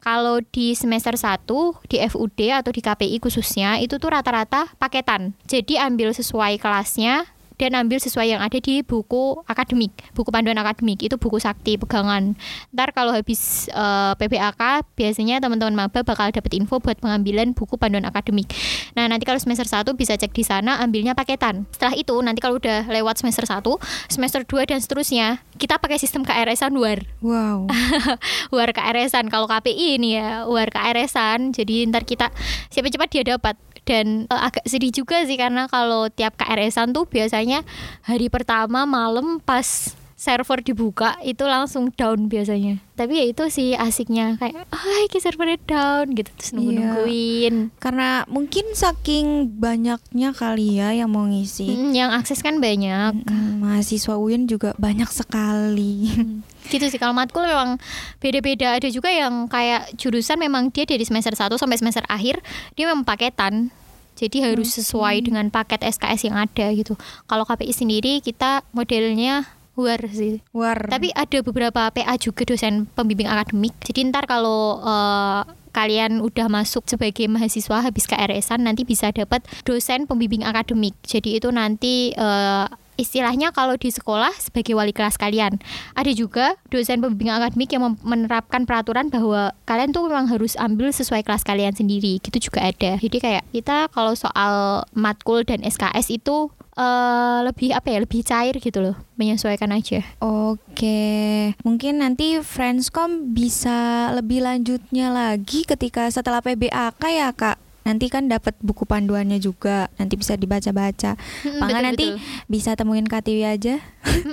Kalau 0.04 0.42
di 0.52 0.74
semester 0.76 1.14
1 1.16 1.46
di 1.88 1.96
FUD 2.02 2.40
atau 2.52 2.70
di 2.74 2.82
KPI 2.84 3.16
khususnya 3.22 3.78
itu 3.80 3.96
tuh 3.96 4.12
rata-rata 4.12 4.68
paketan. 4.76 5.32
Jadi 5.46 5.78
ambil 5.80 6.12
sesuai 6.12 6.60
kelasnya 6.60 7.24
dan 7.58 7.74
ambil 7.74 7.98
sesuai 7.98 8.38
yang 8.38 8.40
ada 8.40 8.56
di 8.62 8.86
buku 8.86 9.42
akademik, 9.50 9.90
buku 10.14 10.30
panduan 10.30 10.56
akademik 10.56 11.02
itu 11.02 11.18
buku 11.18 11.42
sakti 11.42 11.74
pegangan. 11.76 12.38
Ntar 12.70 12.94
kalau 12.94 13.10
habis 13.10 13.66
eh, 13.68 14.12
PPAK 14.14 14.94
biasanya 14.94 15.42
teman-teman 15.42 15.74
maba 15.74 16.06
bakal 16.06 16.30
dapat 16.30 16.54
info 16.54 16.78
buat 16.78 16.96
pengambilan 17.02 17.52
buku 17.52 17.74
panduan 17.74 18.06
akademik. 18.06 18.48
Nah, 18.94 19.10
nanti 19.10 19.26
kalau 19.26 19.42
semester 19.42 19.66
1 19.66 19.84
bisa 19.98 20.14
cek 20.14 20.30
di 20.30 20.46
sana 20.46 20.78
ambilnya 20.78 21.18
paketan. 21.18 21.66
Setelah 21.74 21.98
itu 21.98 22.14
nanti 22.22 22.38
kalau 22.38 22.62
udah 22.62 22.86
lewat 22.86 23.18
semester 23.18 23.44
1, 23.44 23.66
semester 24.06 24.46
2 24.46 24.70
dan 24.70 24.78
seterusnya, 24.78 25.42
kita 25.58 25.82
pakai 25.82 25.98
sistem 25.98 26.22
KRS-an 26.22 26.70
luar. 26.70 27.02
Wow. 27.18 27.66
War 28.54 28.70
KRS-an 28.70 29.26
kalau 29.28 29.50
KPI 29.50 29.98
ini 29.98 30.14
ya, 30.14 30.46
war 30.46 30.70
KRS-an. 30.70 31.50
Jadi 31.50 31.84
ntar 31.90 32.06
kita 32.06 32.30
siapa 32.70 32.88
cepat 32.88 33.08
dia 33.10 33.22
dapat. 33.34 33.58
Dan 33.88 34.28
eh, 34.28 34.40
agak 34.52 34.68
sedih 34.68 34.92
juga 34.92 35.24
sih 35.24 35.40
karena 35.40 35.64
kalau 35.72 36.12
tiap 36.12 36.36
KRS-an 36.36 36.92
tuh 36.92 37.08
biasanya 37.08 37.64
hari 38.04 38.28
pertama 38.28 38.84
malam 38.84 39.40
pas 39.40 39.96
server 40.18 40.58
dibuka 40.66 41.14
itu 41.22 41.46
langsung 41.46 41.94
down 41.94 42.26
biasanya. 42.26 42.82
Tapi 42.98 43.22
ya 43.22 43.24
itu 43.30 43.46
sih 43.54 43.78
asiknya 43.78 44.34
kayak, 44.42 44.66
ah 44.74 44.98
ini 45.06 45.18
servernya 45.22 45.62
down 45.62 46.10
gitu 46.10 46.26
terus 46.34 46.50
nunggu 46.50 46.74
nungguin. 46.74 47.54
Karena 47.78 48.26
mungkin 48.26 48.74
saking 48.74 49.54
banyaknya 49.62 50.34
kali 50.34 50.82
ya 50.82 50.90
yang 50.90 51.14
mau 51.14 51.22
ngisi. 51.30 51.70
Hmm, 51.70 51.94
yang 51.94 52.10
akses 52.10 52.42
kan 52.42 52.58
banyak. 52.58 53.14
Mm, 53.30 53.62
mahasiswa 53.62 54.18
UIN 54.18 54.50
juga 54.50 54.74
banyak 54.74 55.06
sekali. 55.06 56.10
gitu 56.74 56.84
sih 56.90 57.00
kalau 57.00 57.14
matkul 57.16 57.46
memang 57.46 57.78
beda-beda 58.18 58.76
ada 58.76 58.90
juga 58.92 59.08
yang 59.08 59.48
kayak 59.48 59.94
jurusan 59.96 60.36
memang 60.36 60.68
dia 60.68 60.84
dari 60.84 61.00
semester 61.00 61.32
1 61.32 61.56
sampai 61.56 61.80
semester 61.80 62.04
akhir 62.12 62.44
dia 62.76 62.84
memang 62.84 63.08
paketan 63.08 63.72
jadi 64.20 64.52
harus 64.52 64.76
sesuai 64.76 65.24
dengan 65.24 65.48
paket 65.48 65.80
SKS 65.80 66.28
yang 66.28 66.36
ada 66.36 66.68
gitu 66.76 66.92
kalau 67.24 67.48
KPI 67.48 67.72
sendiri 67.72 68.12
kita 68.20 68.60
modelnya 68.76 69.48
war 69.78 70.02
sih. 70.10 70.42
War. 70.50 70.90
tapi 70.90 71.14
ada 71.14 71.38
beberapa 71.46 71.86
PA 71.94 72.14
juga 72.18 72.42
dosen 72.42 72.90
pembimbing 72.98 73.30
akademik. 73.30 73.78
Jadi 73.86 74.10
ntar 74.10 74.26
kalau 74.26 74.82
eh, 74.82 75.42
kalian 75.70 76.18
udah 76.18 76.50
masuk 76.50 76.90
sebagai 76.90 77.30
mahasiswa 77.30 77.86
habis 77.86 78.10
KRS-an 78.10 78.66
nanti 78.66 78.82
bisa 78.82 79.14
dapat 79.14 79.46
dosen 79.62 80.10
pembimbing 80.10 80.42
akademik. 80.42 80.98
Jadi 81.06 81.38
itu 81.38 81.48
nanti 81.54 82.10
eh, 82.12 82.66
istilahnya 82.98 83.54
kalau 83.54 83.78
di 83.78 83.88
sekolah 83.88 84.34
sebagai 84.36 84.74
wali 84.74 84.92
kelas 84.92 85.16
kalian. 85.16 85.62
Ada 85.94 86.12
juga 86.12 86.58
dosen 86.68 87.00
pembimbing 87.00 87.32
akademik 87.32 87.70
yang 87.70 87.96
menerapkan 88.02 88.66
peraturan 88.66 89.08
bahwa 89.08 89.54
kalian 89.64 89.94
tuh 89.94 90.10
memang 90.10 90.26
harus 90.26 90.58
ambil 90.58 90.90
sesuai 90.90 91.22
kelas 91.22 91.46
kalian 91.46 91.72
sendiri. 91.72 92.18
Gitu 92.18 92.50
juga 92.50 92.68
ada. 92.68 92.98
Jadi 92.98 93.16
kayak 93.22 93.46
kita 93.54 93.88
kalau 93.94 94.12
soal 94.18 94.82
matkul 94.92 95.46
dan 95.46 95.62
SKS 95.62 96.10
itu 96.10 96.50
eh, 96.78 97.38
lebih 97.46 97.74
apa 97.74 97.86
ya 97.90 97.98
lebih 98.02 98.20
cair 98.22 98.54
gitu 98.58 98.78
loh 98.78 98.96
menyesuaikan 99.18 99.74
aja 99.74 100.06
Oke, 100.22 101.52
mungkin 101.66 102.00
nanti 102.00 102.38
Friendscom 102.38 103.34
bisa 103.34 104.10
lebih 104.14 104.46
lanjutnya 104.46 105.10
lagi 105.10 105.66
ketika 105.66 106.06
setelah 106.08 106.38
PBAK 106.38 107.02
ya 107.10 107.34
kak. 107.34 107.67
Nanti 107.88 108.12
kan 108.12 108.28
dapat 108.28 108.52
buku 108.60 108.84
panduannya 108.84 109.40
juga, 109.40 109.88
nanti 109.96 110.20
bisa 110.20 110.36
dibaca-baca. 110.36 111.16
Mm, 111.16 111.56
betul, 111.64 111.80
nanti 111.80 112.06
betul. 112.12 112.44
bisa 112.52 112.70
temuin 112.76 113.08
Katiwi 113.08 113.48
aja. 113.48 113.80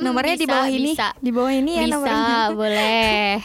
Nomornya 0.04 0.36
di 0.36 0.44
bisa, 0.44 0.52
bawah 0.52 0.68
ini, 0.68 0.92
bisa. 0.92 1.10
di 1.24 1.32
bawah 1.32 1.54
ini 1.56 1.72
ya 1.80 1.84
bisa 1.88 1.96
nomornya. 1.96 2.36
boleh 2.60 3.40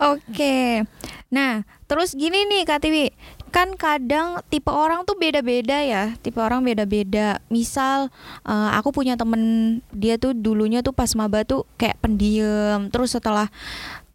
Oke. 0.00 0.88
Nah, 1.28 1.62
terus 1.84 2.16
gini 2.16 2.48
nih 2.48 2.64
Kak 2.64 2.82
Tiwi, 2.82 3.12
kan 3.52 3.76
kadang 3.76 4.40
tipe 4.48 4.72
orang 4.72 5.04
tuh 5.04 5.14
beda-beda 5.14 5.84
ya, 5.84 6.16
tipe 6.24 6.40
orang 6.40 6.64
beda-beda. 6.64 7.38
Misal 7.52 8.08
eh, 8.48 8.70
aku 8.74 8.96
punya 8.96 9.20
temen 9.20 9.78
dia 9.92 10.16
tuh 10.16 10.32
dulunya 10.32 10.80
tuh 10.80 10.96
pas 10.96 11.12
maba 11.12 11.44
tuh 11.44 11.68
kayak 11.76 12.00
pendiam, 12.00 12.88
terus 12.88 13.12
setelah 13.12 13.52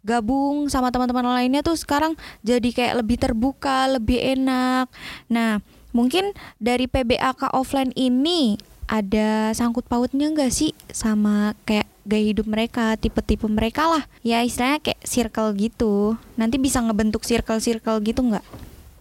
gabung 0.06 0.70
sama 0.70 0.94
teman-teman 0.94 1.26
lainnya 1.26 1.66
tuh 1.66 1.74
sekarang 1.74 2.14
jadi 2.46 2.70
kayak 2.70 2.94
lebih 3.02 3.18
terbuka, 3.18 3.90
lebih 3.90 4.22
enak. 4.38 4.86
Nah, 5.26 5.58
mungkin 5.90 6.30
dari 6.62 6.86
PBAK 6.86 7.50
offline 7.50 7.90
ini 7.98 8.54
ada 8.86 9.50
sangkut 9.50 9.90
pautnya 9.90 10.30
nggak 10.30 10.54
sih 10.54 10.70
sama 10.94 11.58
kayak 11.66 11.90
gaya 12.06 12.24
hidup 12.30 12.46
mereka, 12.46 12.94
tipe-tipe 12.94 13.50
mereka 13.50 13.90
lah. 13.90 14.06
Ya 14.22 14.46
istilahnya 14.46 14.78
kayak 14.78 15.02
circle 15.02 15.50
gitu. 15.58 16.14
Nanti 16.38 16.56
bisa 16.62 16.78
ngebentuk 16.78 17.26
circle-circle 17.26 17.98
gitu 18.06 18.22
nggak? 18.22 18.46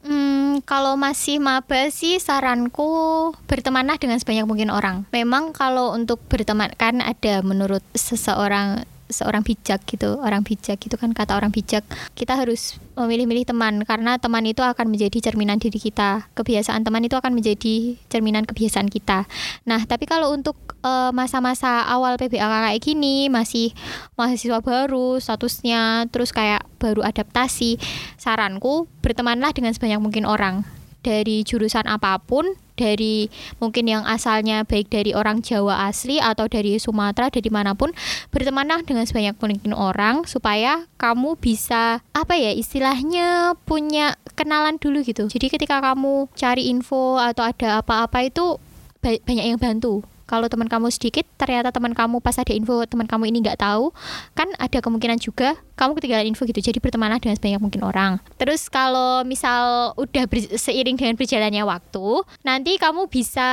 Hmm, 0.05 0.61
kalau 0.65 0.97
masih 0.97 1.41
maba 1.41 1.89
sih 1.89 2.21
saranku 2.21 3.33
bertemanlah 3.45 3.97
dengan 4.01 4.17
sebanyak 4.17 4.45
mungkin 4.45 4.69
orang. 4.73 5.05
Memang 5.13 5.53
kalau 5.53 5.93
untuk 5.93 6.21
berteman 6.29 6.73
kan 6.77 7.01
ada 7.01 7.41
menurut 7.45 7.81
seseorang 7.93 8.85
seorang 9.09 9.45
bijak 9.45 9.85
gitu, 9.85 10.17
orang 10.21 10.41
bijak 10.41 10.81
itu 10.81 10.95
kan 10.97 11.13
kata 11.13 11.37
orang 11.37 11.53
bijak, 11.53 11.85
kita 12.17 12.33
harus 12.33 12.81
memilih-milih 12.97 13.45
teman 13.45 13.83
karena 13.85 14.17
teman 14.17 14.41
itu 14.47 14.65
akan 14.65 14.89
menjadi 14.89 15.17
cerminan 15.21 15.61
diri 15.61 15.77
kita. 15.77 16.27
Kebiasaan 16.33 16.81
teman 16.81 17.05
itu 17.05 17.13
akan 17.13 17.37
menjadi 17.37 17.99
cerminan 18.09 18.47
kebiasaan 18.49 18.89
kita. 18.89 19.29
Nah, 19.69 19.85
tapi 19.85 20.09
kalau 20.09 20.33
untuk 20.33 20.57
eh, 20.81 21.11
masa-masa 21.13 21.85
awal 21.85 22.17
PBAK 22.17 22.71
kayak 22.71 22.81
gini 22.81 23.29
masih 23.29 23.71
mahasiswa 24.17 24.59
baru 24.63 25.21
statusnya 25.21 26.09
terus 26.09 26.33
kayak 26.33 26.65
baru 26.81 27.05
adaptasi, 27.05 27.77
saranku 28.17 28.89
bertemanlah 29.05 29.53
dengan 29.53 29.73
sebanyak 29.73 30.01
mungkin 30.01 30.25
orang 30.25 30.65
dari 31.05 31.45
jurusan 31.45 31.85
apa 31.85 32.17
pun 32.17 32.57
dari 32.75 33.31
mungkin 33.59 33.87
yang 33.87 34.03
asalnya 34.03 34.67
baik 34.67 34.91
dari 34.91 35.15
orang 35.15 35.41
Jawa 35.41 35.87
asli 35.87 36.19
atau 36.19 36.47
dari 36.47 36.77
Sumatera 36.77 37.31
dari 37.31 37.49
mana 37.49 37.73
pun 37.73 37.91
bertemanlah 38.31 38.83
dengan 38.83 39.07
sebanyak 39.07 39.35
mungkin 39.39 39.73
orang 39.75 40.27
supaya 40.27 40.85
kamu 40.99 41.39
bisa 41.39 42.03
apa 42.11 42.35
ya 42.35 42.51
istilahnya 42.51 43.55
punya 43.63 44.19
kenalan 44.35 44.75
dulu 44.77 45.01
gitu. 45.01 45.27
Jadi 45.31 45.47
ketika 45.47 45.79
kamu 45.79 46.27
cari 46.35 46.67
info 46.69 47.17
atau 47.17 47.47
ada 47.47 47.79
apa-apa 47.79 48.27
itu 48.27 48.59
ba- 48.99 49.21
banyak 49.23 49.55
yang 49.55 49.59
bantu 49.59 50.03
kalau 50.25 50.49
teman 50.49 50.65
kamu 50.65 50.89
sedikit 50.89 51.25
ternyata 51.37 51.69
teman 51.69 51.93
kamu 51.93 52.21
pas 52.21 52.37
ada 52.37 52.53
info 52.53 52.81
teman 52.85 53.05
kamu 53.05 53.29
ini 53.29 53.45
nggak 53.45 53.61
tahu 53.61 53.93
kan 54.33 54.49
ada 54.57 54.81
kemungkinan 54.81 55.21
juga 55.21 55.57
kamu 55.77 55.97
ketinggalan 55.97 56.27
info 56.29 56.49
gitu 56.49 56.61
jadi 56.61 56.77
bertemanlah 56.81 57.21
dengan 57.21 57.37
sebanyak 57.37 57.61
mungkin 57.61 57.81
orang. 57.85 58.11
Terus 58.41 58.67
kalau 58.67 59.21
misal 59.23 59.93
udah 59.95 60.25
ber- 60.25 60.57
seiring 60.57 60.97
dengan 60.97 61.15
berjalannya 61.15 61.63
waktu 61.63 62.07
nanti 62.41 62.77
kamu 62.81 63.07
bisa 63.07 63.49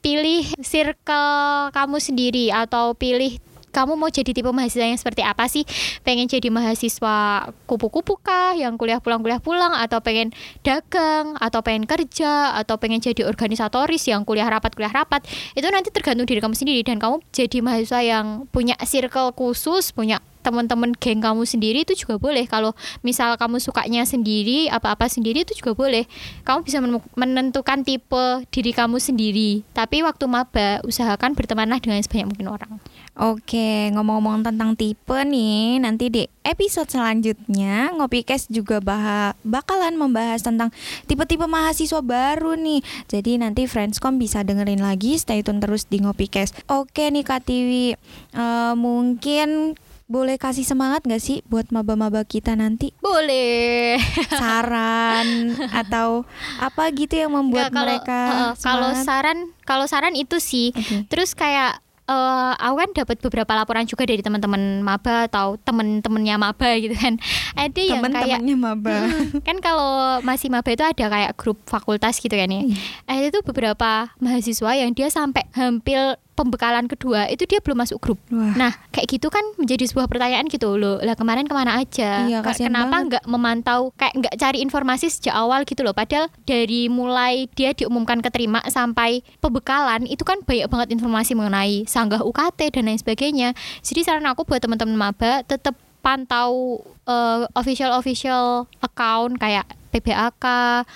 pilih 0.00 0.46
circle 0.62 1.74
kamu 1.74 1.96
sendiri 1.98 2.54
atau 2.54 2.94
pilih 2.94 3.42
kamu 3.76 3.92
mau 4.00 4.08
jadi 4.08 4.32
tipe 4.32 4.48
mahasiswa 4.48 4.88
yang 4.88 4.96
seperti 4.96 5.20
apa 5.20 5.44
sih? 5.52 5.68
Pengen 6.00 6.24
jadi 6.24 6.48
mahasiswa 6.48 7.52
kupu-kupu 7.68 8.16
kah? 8.24 8.56
Yang 8.56 8.80
kuliah 8.80 9.04
pulang 9.04 9.20
kuliah 9.20 9.36
pulang? 9.36 9.76
Atau 9.76 10.00
pengen 10.00 10.32
dagang? 10.64 11.36
Atau 11.36 11.60
pengen 11.60 11.84
kerja? 11.84 12.56
Atau 12.56 12.80
pengen 12.80 13.04
jadi 13.04 13.28
organisatoris 13.28 14.08
yang 14.08 14.24
kuliah 14.24 14.48
rapat 14.48 14.72
kuliah 14.72 14.96
rapat? 14.96 15.28
Itu 15.52 15.68
nanti 15.68 15.92
tergantung 15.92 16.24
diri 16.24 16.40
kamu 16.40 16.56
sendiri. 16.56 16.80
Dan 16.80 16.96
kamu 16.96 17.20
jadi 17.36 17.60
mahasiswa 17.60 18.00
yang 18.00 18.26
punya 18.48 18.80
circle 18.80 19.36
khusus, 19.36 19.92
punya 19.92 20.24
teman-teman 20.46 20.94
geng 20.94 21.18
kamu 21.18 21.42
sendiri 21.42 21.82
itu 21.82 21.98
juga 21.98 22.22
boleh. 22.22 22.46
Kalau 22.46 22.70
misal 23.02 23.34
kamu 23.34 23.58
sukanya 23.58 24.06
sendiri 24.06 24.70
apa-apa 24.70 25.10
sendiri 25.10 25.42
itu 25.42 25.58
juga 25.58 25.74
boleh. 25.74 26.06
Kamu 26.46 26.62
bisa 26.62 26.78
menentukan 27.18 27.82
tipe 27.82 28.46
diri 28.54 28.70
kamu 28.70 29.02
sendiri. 29.02 29.66
Tapi 29.74 30.06
waktu 30.06 30.30
maba 30.30 30.78
usahakan 30.86 31.34
bertemanlah 31.34 31.82
dengan 31.82 31.98
sebanyak 31.98 32.30
mungkin 32.30 32.46
orang 32.46 32.78
Oke, 33.16 33.88
ngomong-ngomong 33.96 34.44
tentang 34.44 34.76
tipe 34.76 35.16
nih, 35.24 35.80
nanti 35.80 36.12
di 36.12 36.28
episode 36.44 36.84
selanjutnya 36.92 37.88
Ngopikes 37.96 38.52
juga 38.52 38.76
bah 38.84 39.32
bakalan 39.40 39.96
membahas 39.96 40.44
tentang 40.44 40.68
tipe-tipe 41.08 41.48
mahasiswa 41.48 42.04
baru 42.04 42.60
nih. 42.60 42.84
Jadi 43.08 43.40
nanti 43.40 43.64
Friendscom 43.64 44.20
bisa 44.20 44.44
dengerin 44.44 44.84
lagi, 44.84 45.16
stay 45.16 45.40
tune 45.40 45.64
terus 45.64 45.88
di 45.88 46.04
Ngopikes. 46.04 46.52
Oke 46.68 47.08
nih 47.08 47.24
Kak 47.24 47.48
Tiwi, 47.48 47.96
eh, 48.36 48.74
mungkin 48.76 49.80
boleh 50.06 50.38
kasih 50.38 50.62
semangat 50.62 51.02
gak 51.02 51.18
sih 51.18 51.42
buat 51.50 51.72
maba-maba 51.74 52.22
kita 52.22 52.52
nanti? 52.54 52.94
boleh 53.02 53.98
Saran 54.40 55.56
atau 55.74 56.22
apa 56.62 56.94
gitu 56.94 57.16
yang 57.18 57.34
membuat 57.34 57.72
Nggak, 57.72 57.74
kalau 57.74 57.86
mereka 57.90 58.18
heeh, 58.22 58.52
kalau 58.60 58.90
saran 58.94 59.38
kalau 59.66 59.86
saran 59.90 60.14
itu 60.14 60.38
sih 60.38 60.70
Oke. 60.70 61.10
terus 61.10 61.34
kayak 61.34 61.82
eh 62.06 62.52
aku 62.54 62.74
kan 62.78 62.90
dapat 62.94 63.16
beberapa 63.18 63.52
laporan 63.58 63.82
juga 63.82 64.06
dari 64.06 64.22
teman-teman 64.22 64.78
maba 64.78 65.26
atau 65.26 65.58
temen-temennya 65.58 66.38
maba 66.38 66.78
gitu 66.78 66.94
kan 66.94 67.18
ada 67.58 67.80
yang 67.82 68.02
kayak 68.02 68.40
maba. 68.54 69.10
Kan 69.42 69.58
kalau 69.58 70.22
masih 70.22 70.46
maba 70.46 70.70
itu 70.70 70.86
ada 70.86 71.04
kayak 71.10 71.34
grup 71.34 71.58
fakultas 71.66 72.22
gitu 72.22 72.34
kan 72.34 72.46
ya. 72.46 72.62
Eh 73.10 73.26
itu 73.26 73.42
beberapa 73.42 74.14
mahasiswa 74.22 74.70
yang 74.78 74.94
dia 74.94 75.10
sampai 75.10 75.50
hampir 75.50 75.98
pembekalan 76.36 76.84
kedua 76.84 77.26
itu 77.32 77.48
dia 77.48 77.64
belum 77.64 77.80
masuk 77.80 77.98
grup. 77.98 78.20
Wah. 78.28 78.52
Nah 78.52 78.72
kayak 78.92 79.08
gitu 79.08 79.32
kan 79.32 79.42
menjadi 79.56 79.88
sebuah 79.88 80.06
pertanyaan 80.06 80.44
gitu 80.52 80.76
loh. 80.76 81.00
Lah 81.00 81.16
kemarin 81.16 81.48
ke 81.48 81.54
mana 81.56 81.80
aja? 81.80 82.28
Iya, 82.28 82.44
Kenapa 82.44 82.96
nggak 83.08 83.24
memantau 83.24 83.96
kayak 83.96 84.14
nggak 84.20 84.34
cari 84.36 84.58
informasi 84.60 85.08
sejak 85.08 85.32
awal 85.32 85.64
gitu 85.64 85.80
loh? 85.80 85.96
Padahal 85.96 86.28
dari 86.44 86.92
mulai 86.92 87.48
dia 87.56 87.72
diumumkan 87.72 88.20
keterima 88.20 88.60
sampai 88.68 89.24
pembekalan 89.40 90.04
itu 90.04 90.22
kan 90.22 90.44
banyak 90.44 90.68
banget 90.68 90.88
informasi 90.92 91.32
mengenai 91.32 91.88
sanggah 91.88 92.20
UKT 92.20 92.76
dan 92.76 92.92
lain 92.92 93.00
sebagainya. 93.00 93.48
Jadi 93.80 94.04
saran 94.04 94.28
aku 94.28 94.44
buat 94.44 94.60
teman-teman 94.60 94.94
maba 94.94 95.40
tetap 95.46 95.85
pantau 96.06 96.78
eh, 97.02 97.42
official 97.52 97.90
official 97.92 98.46
account 98.78 99.34
kayak 99.36 99.66
PBAK, 99.90 100.44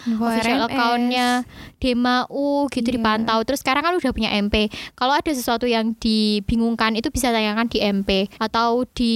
Info 0.07 0.29
official 0.29 0.61
RMS. 0.61 0.69
accountnya 0.69 1.29
DEMAU 1.81 2.47
gitu 2.69 2.85
Iya. 2.85 2.95
dipantau. 2.95 3.41
Terus 3.43 3.59
sekarang 3.59 3.81
kan 3.81 3.97
udah 3.97 4.13
punya 4.13 4.29
MP. 4.31 4.69
Kalau 4.93 5.17
ada 5.17 5.33
sesuatu 5.33 5.65
yang 5.65 5.97
dibingungkan 5.97 6.93
itu 6.95 7.09
bisa 7.09 7.33
tanyakan 7.33 7.65
di 7.65 7.81
MP 7.81 8.29
atau 8.37 8.85
di 8.87 9.15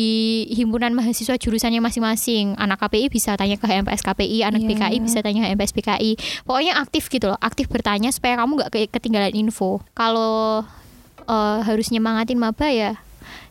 himpunan 0.48 0.90
mahasiswa 0.90 1.36
jurusannya 1.36 1.78
masing-masing. 1.78 2.56
Anak 2.56 2.80
KPI 2.80 3.12
bisa 3.12 3.36
tanya 3.36 3.54
ke 3.54 3.66
HMPS 3.66 4.00
KPI, 4.02 4.38
anak 4.42 4.64
Iya. 4.64 4.68
PKI 4.72 4.96
bisa 4.98 5.20
tanya 5.20 5.44
HMPS 5.44 5.72
PKI. 5.72 6.10
Pokoknya 6.42 6.80
aktif 6.80 7.06
gitu 7.06 7.28
loh, 7.28 7.38
aktif 7.38 7.68
bertanya 7.68 8.08
supaya 8.08 8.34
kamu 8.34 8.50
nggak 8.58 8.70
ke- 8.72 8.90
ketinggalan 8.90 9.36
info. 9.36 9.84
Kalau 9.92 10.64
eh, 11.24 11.58
harus 11.60 11.88
nyemangatin 11.88 12.36
maba 12.36 12.68
ya 12.68 13.00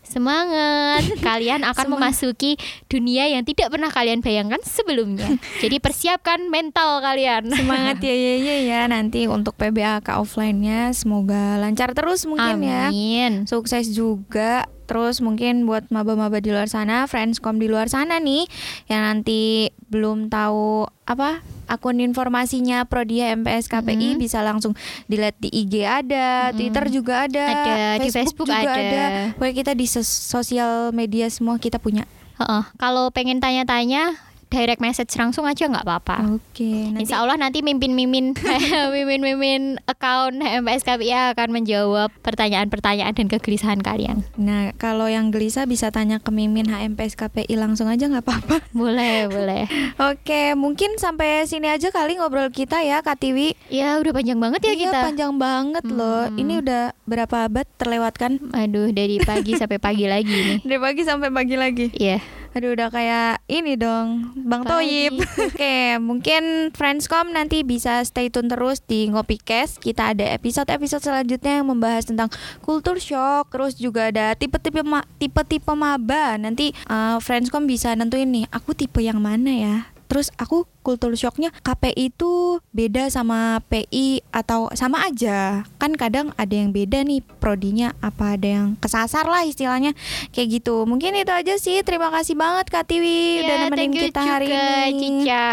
Semangat, 0.03 1.01
kalian 1.27 1.65
akan 1.65 1.89
Semangat. 1.89 2.13
memasuki 2.13 2.51
dunia 2.85 3.25
yang 3.31 3.41
tidak 3.41 3.73
pernah 3.73 3.89
kalian 3.89 4.21
bayangkan 4.21 4.61
sebelumnya. 4.61 5.41
Jadi 5.57 5.81
persiapkan 5.81 6.51
mental 6.53 7.01
kalian. 7.01 7.49
Semangat 7.49 7.97
ya 8.03 8.13
ya 8.13 8.35
ya 8.37 8.55
ya 8.61 8.81
nanti 8.85 9.25
untuk 9.25 9.57
PBAK 9.57 10.19
offline-nya 10.21 10.93
semoga 10.93 11.57
lancar 11.57 11.97
terus 11.97 12.29
mungkin 12.29 12.61
ya. 12.61 12.93
Amin. 12.93 13.49
Sukses 13.49 13.89
juga. 13.89 14.69
Terus 14.83 15.23
mungkin 15.23 15.63
buat 15.63 15.87
maba-maba 15.89 16.43
di 16.43 16.51
luar 16.51 16.67
sana, 16.67 17.07
friendscom 17.07 17.55
di 17.55 17.71
luar 17.71 17.87
sana 17.87 18.19
nih 18.19 18.43
yang 18.91 19.01
nanti 19.01 19.71
belum 19.87 20.27
tahu 20.27 20.85
apa 21.07 21.39
akun 21.73 21.97
informasinya 21.97 22.85
Prodia 22.85 23.33
MPS 23.33 23.65
KPI 23.65 24.13
Mhm. 24.13 24.21
bisa 24.21 24.39
langsung 24.39 24.77
dilihat 25.05 25.33
di 25.37 25.49
IG 25.49 25.81
ada, 25.81 26.49
Mhm. 26.49 26.55
Twitter 26.55 26.85
juga 26.87 27.13
ada, 27.25 27.45
Ada, 27.45 27.83
di 27.97 28.09
Facebook 28.09 28.45
juga 28.45 28.69
ada. 28.69 28.77
ada. 28.77 29.03
Pokoknya 29.33 29.55
kita 29.55 29.71
di 29.73 29.85
sos- 29.85 30.05
sosial 30.07 30.89
media 30.91 31.25
semua 31.27 31.57
kita 31.57 31.77
punya. 31.77 32.05
Heeh. 32.37 32.63
Kalau 32.77 33.09
pengen 33.09 33.37
tanya-tanya 33.37 34.13
direct 34.53 34.77
message 34.77 35.09
langsung 35.17 35.49
aja 35.49 35.65
nggak 35.65 35.81
apa-apa. 35.81 36.37
Oke, 36.37 36.93
nanti 36.93 37.09
Insya 37.09 37.25
Allah 37.25 37.33
nanti 37.35 37.65
mimpin-mimpin 37.65 38.37
mimpin-mimpin 38.95 39.81
account 39.85 40.37
HMPS 40.37 40.85
KPI 40.85 41.33
akan 41.33 41.49
menjawab 41.49 42.13
pertanyaan-pertanyaan 42.21 43.17
dan 43.17 43.25
kegelisahan 43.25 43.81
kalian. 43.81 44.21
Nah, 44.37 44.77
kalau 44.77 45.09
yang 45.09 45.33
gelisah 45.33 45.65
bisa 45.65 45.89
tanya 45.89 46.21
ke 46.21 46.29
Mimin 46.29 46.69
HMPS 46.69 47.17
KPI 47.17 47.57
langsung 47.57 47.89
aja 47.89 48.05
nggak 48.05 48.21
apa-apa. 48.21 48.61
Boleh, 48.73 49.25
boleh. 49.25 49.63
Oke, 49.95 50.53
mungkin 50.53 50.97
sampai 50.97 51.45
sini 51.45 51.69
aja 51.69 51.87
kali 51.87 52.17
ngobrol 52.17 52.49
kita 52.49 52.81
ya, 52.81 52.99
Kak 52.99 53.15
Tiwi. 53.17 53.55
Ya 53.69 53.95
udah 53.97 54.11
panjang 54.11 54.37
banget 54.37 54.59
ya 54.61 54.73
Iya, 54.73 54.81
kita. 54.83 54.99
panjang 55.07 55.33
banget 55.37 55.85
loh. 55.87 56.27
Hmm. 56.27 56.35
Ini 56.35 56.53
udah 56.59 56.83
berapa 57.05 57.47
abad 57.47 57.65
terlewatkan? 57.77 58.51
Aduh, 58.51 58.91
dari 58.91 59.17
pagi 59.17 59.55
sampai 59.55 59.79
pagi 59.79 60.05
lagi 60.05 60.29
nih. 60.29 60.57
Dari 60.67 60.81
pagi 60.81 61.01
sampai 61.01 61.29
pagi 61.29 61.55
lagi. 61.55 61.85
Iya. 61.95 62.42
Aduh 62.53 62.77
udah 62.77 62.93
kayak 62.93 63.41
ini 63.49 63.73
dong 63.73 64.29
Bang. 64.45 64.61
Toyib 64.61 65.17
Oke 65.49 65.97
mungkin 65.97 66.69
Friendscom 66.73 67.33
nanti 67.33 67.65
bisa 67.65 68.05
stay 68.05 68.29
tune 68.29 68.45
terus 68.45 68.77
di 68.85 69.09
Ngopicast 69.09 69.81
Kita 69.81 70.13
ada 70.13 70.29
episode-episode 70.37 71.01
selanjutnya 71.01 71.61
yang 71.61 71.67
membahas 71.69 72.05
tentang 72.05 72.29
kultur 72.61 73.01
shock 73.01 73.49
Terus 73.49 73.73
juga 73.73 74.13
ada 74.13 74.37
tipe-tipe 74.37 74.85
ma- 74.85 75.05
tipe-tipe 75.17 75.73
maba. 75.73 76.37
Nanti 76.37 76.73
uh, 76.89 77.17
Friendscom 77.17 77.65
bisa 77.65 77.97
nentuin 77.97 78.29
nih 78.29 78.45
Aku 78.53 78.77
tipe 78.77 79.01
yang 79.01 79.17
mana 79.17 79.49
ya 79.53 79.77
Terus 80.13 80.29
aku 80.37 80.69
kultur 80.85 81.09
shocknya 81.17 81.49
KPI 81.65 82.13
itu 82.13 82.61
beda 82.69 83.09
sama 83.09 83.65
PI 83.65 84.21
atau 84.29 84.69
sama 84.77 85.09
aja. 85.09 85.65
Kan 85.81 85.97
kadang 85.97 86.37
ada 86.37 86.53
yang 86.53 86.69
beda 86.69 87.01
nih 87.01 87.25
prodinya 87.41 87.97
Apa 87.97 88.37
ada 88.37 88.45
yang 88.45 88.67
kesasar 88.77 89.25
lah 89.25 89.41
istilahnya. 89.41 89.97
Kayak 90.29 90.61
gitu. 90.61 90.85
Mungkin 90.85 91.17
itu 91.17 91.33
aja 91.33 91.57
sih. 91.57 91.81
Terima 91.81 92.13
kasih 92.13 92.37
banget 92.37 92.69
Kak 92.69 92.85
Tiwi 92.85 93.41
Udah 93.41 93.55
Ya, 93.57 93.61
nemenin 93.65 93.89
kita 93.89 94.21
hari 94.21 94.53
juga, 94.53 94.85
ini. 94.93 95.25
Cica. 95.25 95.49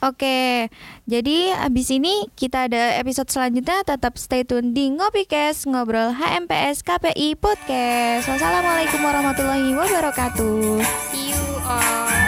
Oke, 0.00 0.72
jadi 1.04 1.36
abis 1.68 1.88
ini 1.92 2.32
kita 2.32 2.72
ada 2.72 2.96
episode 2.96 3.28
selanjutnya. 3.28 3.84
Tetap 3.84 4.16
stay 4.16 4.40
tune 4.40 4.72
di 4.72 4.88
Ngopicast 4.88 5.68
Ngobrol 5.68 6.16
HMPS 6.16 6.80
KPI 6.80 7.36
Podcast. 7.36 8.24
Wassalamualaikum 8.24 9.04
warahmatullahi 9.04 9.76
wabarakatuh. 9.76 10.80
See 11.12 11.36
you 11.36 11.44
all. 11.68 12.27